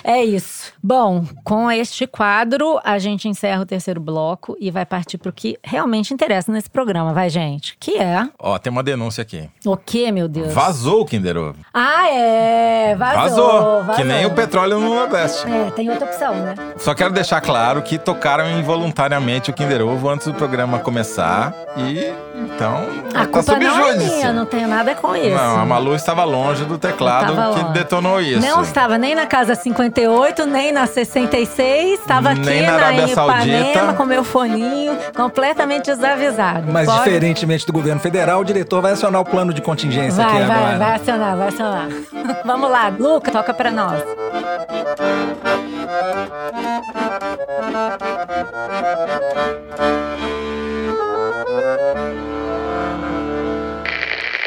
[0.04, 0.72] É isso.
[0.82, 5.34] Bom, com este quadro, a gente encerra o terceiro bloco e vai partir para o
[5.34, 7.76] que realmente interessa nesse programa, vai, gente?
[7.80, 9.50] Que é Ó, tem uma denúncia aqui.
[9.66, 10.54] o que, meu Deus?
[10.54, 11.56] Vazou o Kinder Ovo.
[11.74, 12.96] Ah, é!
[12.96, 13.84] Vazou!
[13.84, 13.96] Vazou.
[13.96, 15.44] Que nem o petróleo no Nordeste.
[15.50, 16.54] É, tem outra opção, né?
[16.78, 21.52] Só quero deixar claro que tocaram involuntariamente o Kinder Ovo antes do programa começar.
[21.78, 22.86] E então.
[23.16, 25.36] A tá culpa não é minha, não tenho nada com isso.
[25.36, 27.74] Não, a Malu estava longe do teclado que longe.
[27.74, 28.42] detonou isso.
[28.42, 33.06] Não estava nem na casa 58, nem na 66, estava aqui Nem na na, Arábia
[33.12, 33.94] Ipanema Saudita.
[33.94, 36.72] com meu foninho, completamente desavisado.
[36.72, 40.34] Mas Pode- diferentemente do governo federal, o diretor vai acionar o plano de contingência aqui
[40.38, 40.78] Vai, vai, agora.
[40.80, 41.88] vai acionar, vai acionar.
[42.44, 44.02] Vamos lá, Luca, toca pra nós.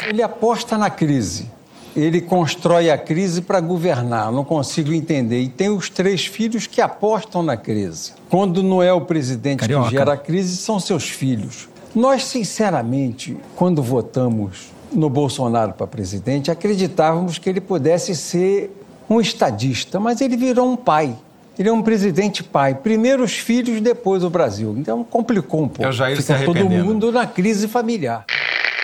[0.09, 1.49] Ele aposta na crise.
[1.95, 4.31] Ele constrói a crise para governar.
[4.33, 5.41] Não consigo entender.
[5.41, 8.13] E tem os três filhos que apostam na crise.
[8.29, 9.89] Quando não é o presidente Carioca.
[9.89, 11.69] que gera a crise, são seus filhos.
[11.95, 18.71] Nós, sinceramente, quando votamos no Bolsonaro para presidente, acreditávamos que ele pudesse ser
[19.09, 21.17] um estadista, mas ele virou um pai.
[21.59, 22.75] Ele é um presidente pai.
[22.75, 24.75] Primeiro os filhos, depois o Brasil.
[24.79, 25.85] Então complicou um pouco.
[25.85, 28.25] É o Jair Fica todo mundo na crise familiar.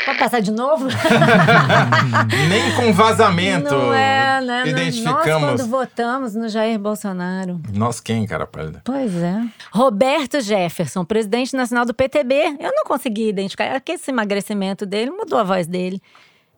[0.07, 0.87] Vamos passar de novo?
[2.49, 4.61] Nem com vazamento Não é, né?
[4.61, 5.61] Nós identificamos.
[5.61, 7.61] quando votamos no Jair Bolsonaro.
[7.73, 8.83] Nós quem, cara pálida?
[8.85, 9.43] Pois é.
[9.73, 12.57] Roberto Jefferson, presidente nacional do PTB.
[12.61, 13.65] Eu não consegui identificar.
[13.65, 16.01] É que esse emagrecimento dele mudou a voz dele.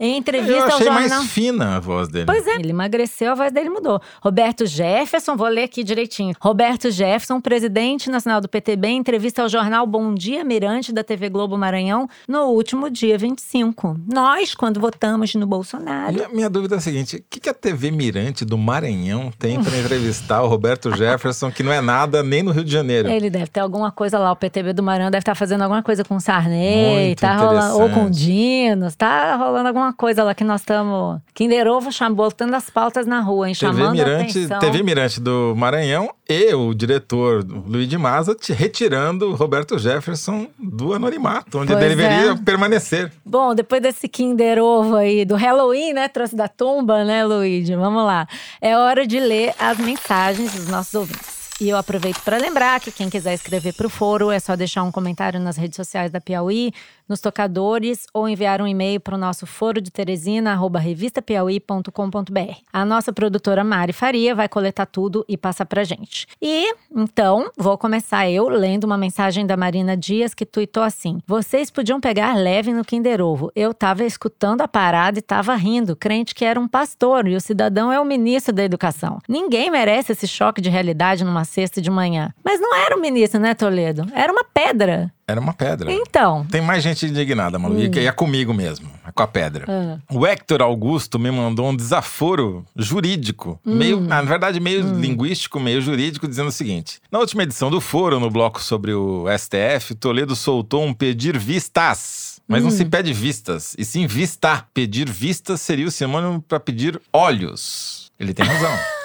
[0.00, 1.08] Em entrevista Eu ao achei jornal.
[1.08, 2.26] mais fina a voz dele.
[2.26, 4.00] Pois é, ele emagreceu, a voz dele mudou.
[4.22, 6.34] Roberto Jefferson, vou ler aqui direitinho.
[6.40, 11.28] Roberto Jefferson, presidente nacional do PTB, em entrevista ao jornal Bom Dia Mirante da TV
[11.28, 13.96] Globo Maranhão no último dia 25.
[14.06, 16.12] Nós, quando votamos no Bolsonaro.
[16.14, 19.62] Minha, minha dúvida é a seguinte: o que, que a TV Mirante do Maranhão tem
[19.62, 23.08] para entrevistar o Roberto Jefferson, que não é nada nem no Rio de Janeiro?
[23.10, 26.04] Ele deve ter alguma coisa lá, o PTB do Maranhão deve estar fazendo alguma coisa
[26.04, 28.10] com o Sarney, Muito tá rolando, ou com o.
[28.10, 31.20] Dinos, tá rolando alguma coisa lá que nós estamos.
[31.34, 33.54] Kinder Ovo chamou, botando as pautas na rua, hein?
[33.54, 34.58] TV Chamando a Mirante, atenção.
[34.58, 41.58] TV Mirante do Maranhão e o diretor Luiz de Maza retirando Roberto Jefferson do anonimato,
[41.58, 42.36] onde Pois ele deveria é.
[42.36, 43.12] permanecer.
[43.24, 46.08] Bom, depois desse Kinder Ovo aí do Halloween, né?
[46.08, 47.74] Trouxe da tumba, né, Luigi?
[47.74, 48.26] Vamos lá.
[48.60, 51.38] É hora de ler as mensagens dos nossos ouvintes.
[51.60, 54.84] E eu aproveito para lembrar que quem quiser escrever para o foro é só deixar
[54.84, 56.72] um comentário nas redes sociais da Piauí,
[57.08, 62.58] nos tocadores ou enviar um e-mail para o nosso foro de Teresina, arroba revistapiauí.com.br.
[62.72, 66.26] A nossa produtora Mari Faria vai coletar tudo e passar pra gente.
[66.40, 71.70] E, então, vou começar eu lendo uma mensagem da Marina Dias que tuitou assim: Vocês
[71.70, 73.50] podiam pegar leve no Kinder Ovo.
[73.54, 77.40] Eu tava escutando a parada e tava rindo, crente que era um pastor e o
[77.40, 79.18] cidadão é o ministro da educação.
[79.28, 82.32] Ninguém merece esse choque de realidade numa sexta de manhã.
[82.44, 84.06] Mas não era o ministro, né, Toledo?
[84.12, 85.12] Era uma pedra.
[85.28, 85.92] Era uma pedra.
[85.92, 86.46] Então.
[86.50, 87.78] Tem mais gente indignada, Malu.
[87.78, 88.88] E é comigo mesmo.
[89.06, 89.66] É com a pedra.
[89.68, 89.98] Ah.
[90.10, 93.60] O Hector Augusto me mandou um desaforo jurídico.
[93.62, 98.18] Meio, na verdade, meio linguístico, meio jurídico, dizendo o seguinte: Na última edição do Foro,
[98.18, 102.40] no bloco sobre o STF, Toledo soltou um pedir vistas.
[102.48, 104.64] Mas não se pede vistas, e sim vista.
[104.72, 108.10] Pedir vistas seria o sinônimo para pedir olhos.
[108.18, 108.72] Ele tem razão.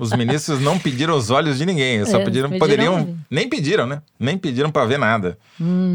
[0.00, 3.86] Os ministros não pediram os olhos de ninguém, só É, pediram, pediram poderiam, nem pediram,
[3.86, 4.02] né?
[4.18, 5.38] Nem pediram para ver nada.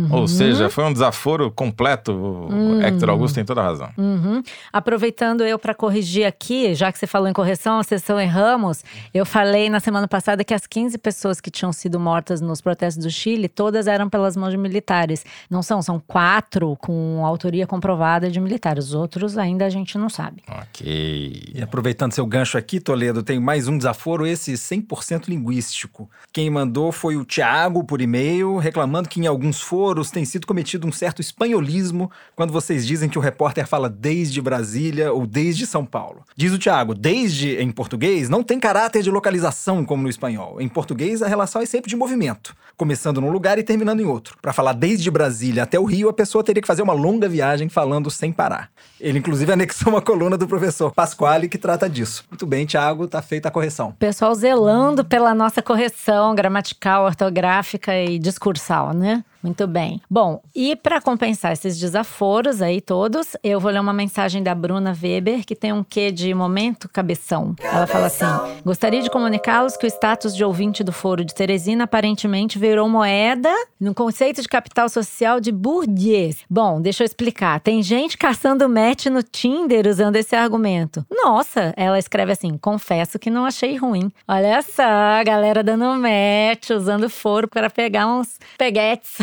[0.10, 2.12] Ou seja, foi um desaforo completo.
[2.12, 3.90] O Hector Augusto tem toda a razão.
[3.98, 4.42] Uhum.
[4.72, 8.84] Aproveitando eu para corrigir aqui, já que você falou em correção, a sessão erramos.
[9.14, 13.04] Eu falei na semana passada que as 15 pessoas que tinham sido mortas nos protestos
[13.04, 15.26] do Chile, todas eram pelas mãos de militares.
[15.50, 18.86] Não são, são quatro com autoria comprovada de militares.
[18.86, 20.44] Os outros ainda a gente não sabe.
[20.48, 21.52] Ok.
[21.56, 26.10] E aproveitando seu gancho aqui, Toledo, tem mais um desaforo, esse 100% linguístico.
[26.34, 30.86] Quem mandou foi o Tiago por e-mail, reclamando que em alguns foros tem sido cometido
[30.86, 35.86] um certo espanholismo quando vocês dizem que o repórter fala desde Brasília ou desde São
[35.86, 36.26] Paulo.
[36.36, 40.60] Diz o Tiago, desde em português não tem caráter de localização como no espanhol.
[40.60, 44.38] Em português a relação é sempre de movimento, começando num lugar e terminando em outro.
[44.42, 47.70] Para falar desde Brasília até o Rio, a pessoa teria que fazer uma longa viagem
[47.70, 48.70] falando sem parar.
[49.00, 52.26] Ele inclusive anexou uma coluna do professor Pasquale que trata disso.
[52.30, 53.92] Muito bem, Tiago, tá feita a correção.
[54.00, 59.24] Pessoal zelando pela nossa correção gramatical, ortográfica e discursal, né?
[59.44, 60.02] Muito bem.
[60.10, 64.96] Bom, e para compensar esses desaforos aí todos, eu vou ler uma mensagem da Bruna
[65.02, 67.56] Weber, que tem um quê de momento cabeção.
[67.62, 68.26] Ela fala assim:
[68.64, 73.50] Gostaria de comunicá-los que o status de ouvinte do Foro de Teresina aparentemente virou moeda
[73.80, 76.12] no conceito de capital social de Bourdieu.
[76.50, 77.60] Bom, deixa eu explicar.
[77.62, 81.06] Tem gente caçando match no Tinder usando esse argumento.
[81.10, 84.12] Nossa, ela escreve assim: confesso que não achei ruim.
[84.28, 89.18] Olha só, a galera dando match, usando foro para pegar uns peguetes.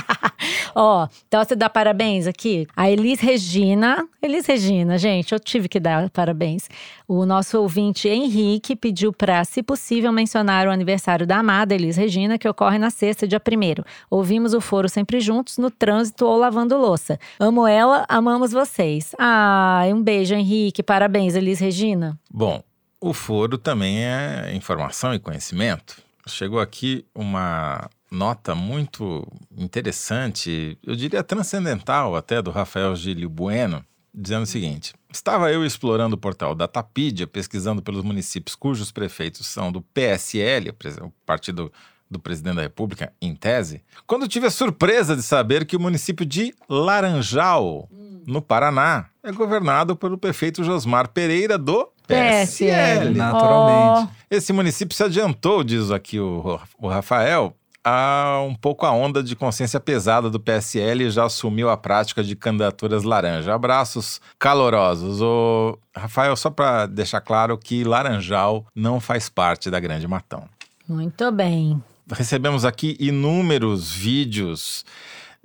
[0.74, 2.66] Ó, então você dá parabéns aqui.
[2.76, 4.06] A Elis Regina.
[4.22, 6.68] Elis Regina, gente, eu tive que dar parabéns.
[7.08, 12.38] O nosso ouvinte Henrique pediu para, se possível, mencionar o aniversário da amada Elis Regina,
[12.38, 16.76] que ocorre na sexta, dia 1 Ouvimos o foro sempre juntos, no trânsito ou lavando
[16.76, 17.18] louça.
[17.38, 19.14] Amo ela, amamos vocês.
[19.18, 20.82] Ai, um beijo, Henrique.
[20.82, 22.18] Parabéns, Elis Regina.
[22.30, 22.62] Bom,
[23.00, 26.02] o foro também é informação e conhecimento.
[26.28, 29.26] Chegou aqui uma nota muito
[29.56, 33.84] interessante, eu diria transcendental até, do Rafael Gílio Bueno,
[34.14, 39.70] dizendo o seguinte: Estava eu explorando o portal Datapedia, pesquisando pelos municípios cujos prefeitos são
[39.70, 40.70] do PSL,
[41.02, 41.72] o partido
[42.08, 46.24] do presidente da República, em tese, quando tive a surpresa de saber que o município
[46.24, 47.88] de Laranjal,
[48.26, 53.14] no Paraná, é governado pelo prefeito Josmar Pereira do PSL.
[53.14, 54.12] Naturalmente.
[54.30, 57.56] Esse município se adiantou, diz aqui o, o Rafael,
[57.88, 62.24] a um pouco a onda de consciência pesada do PSL e já assumiu a prática
[62.24, 63.54] de candidaturas laranja.
[63.54, 65.22] Abraços calorosos.
[65.22, 70.48] O Rafael, só para deixar claro que Laranjal não faz parte da Grande Matão.
[70.88, 71.80] Muito bem.
[72.10, 74.84] Recebemos aqui inúmeros vídeos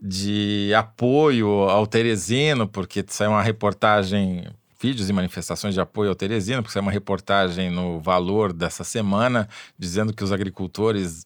[0.02, 4.48] de apoio ao Teresino, porque saiu uma reportagem,
[4.82, 9.48] vídeos e manifestações de apoio ao Teresino, porque saiu uma reportagem no Valor dessa semana,
[9.78, 11.26] dizendo que os agricultores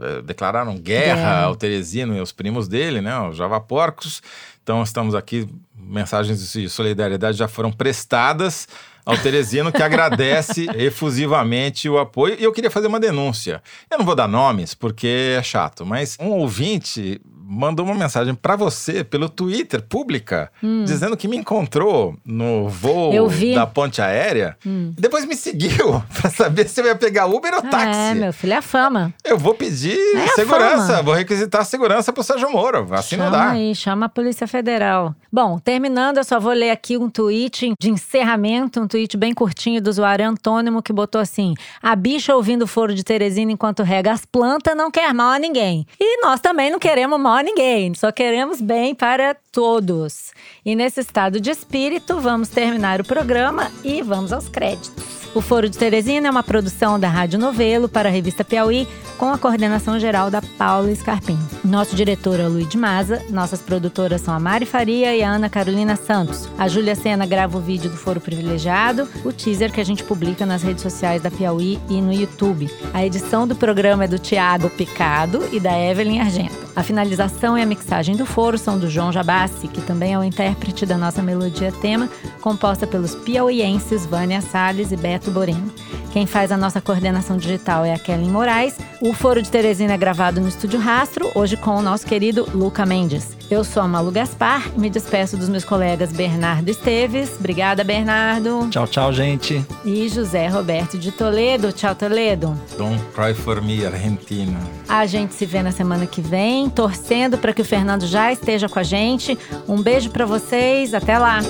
[0.00, 1.42] eh, declararam guerra Guerra.
[1.42, 4.22] ao Teresino e aos primos dele, né, os javaporcos.
[4.62, 5.46] Então estamos aqui,
[5.76, 8.66] mensagens de solidariedade já foram prestadas
[9.04, 12.36] ao Teresino, que agradece efusivamente o apoio.
[12.38, 13.62] E eu queria fazer uma denúncia.
[13.90, 18.56] Eu não vou dar nomes, porque é chato, mas um ouvinte mandou uma mensagem para
[18.56, 20.50] você pelo Twitter, pública,
[20.84, 23.12] dizendo que me encontrou no voo
[23.54, 24.56] da ponte aérea.
[24.64, 28.00] Depois me seguiu para saber se eu ia pegar Uber ou táxi.
[28.00, 29.12] É, meu filho, é a fama.
[29.24, 32.86] Eu vou pedir É segurança, vou requisitar segurança pro Sérgio Moro.
[32.92, 33.50] Assim não chama dá.
[33.50, 35.14] aí, chama a Polícia Federal.
[35.32, 39.82] Bom, terminando, eu só vou ler aqui um tweet de encerramento, um tweet bem curtinho
[39.82, 44.12] do usuário Antônimo que botou assim: A bicha ouvindo o foro de Teresina enquanto rega
[44.12, 45.86] as plantas não quer mal a ninguém.
[46.00, 50.32] E nós também não queremos mal a ninguém, só queremos bem para todos.
[50.64, 55.23] E nesse estado de espírito, vamos terminar o programa e vamos aos créditos.
[55.34, 58.86] O Foro de Teresina é uma produção da Rádio Novelo para a revista Piauí,
[59.18, 61.36] com a coordenação geral da Paula Scarpim.
[61.64, 65.30] Nosso diretor é o Luiz de Maza, nossas produtoras são a Mari Faria e a
[65.30, 66.48] Ana Carolina Santos.
[66.56, 70.46] A Júlia Sena grava o vídeo do Foro Privilegiado, o teaser que a gente publica
[70.46, 72.70] nas redes sociais da Piauí e no YouTube.
[72.92, 76.64] A edição do programa é do Tiago Picado e da Evelyn Argento.
[76.76, 80.24] A finalização e a mixagem do foro são do João Jabassi, que também é o
[80.24, 82.08] intérprete da nossa melodia tema,
[82.40, 85.72] composta pelos piauienses Vânia Salles e Beto Boreno.
[86.12, 88.76] Quem faz a nossa coordenação digital é a Kellen Moraes.
[89.00, 92.86] O Foro de Teresina é gravado no Estúdio Rastro, hoje com o nosso querido Luca
[92.86, 93.36] Mendes.
[93.50, 97.32] Eu sou a Malu Gaspar e me despeço dos meus colegas Bernardo Esteves.
[97.38, 98.68] Obrigada, Bernardo.
[98.70, 99.64] Tchau, tchau, gente.
[99.84, 101.72] E José Roberto de Toledo.
[101.72, 102.56] Tchau, Toledo.
[102.78, 104.58] Don't cry for me, Argentina.
[104.88, 108.68] A gente se vê na semana que vem, torcendo para que o Fernando já esteja
[108.68, 109.38] com a gente.
[109.68, 111.40] Um beijo para vocês, até lá.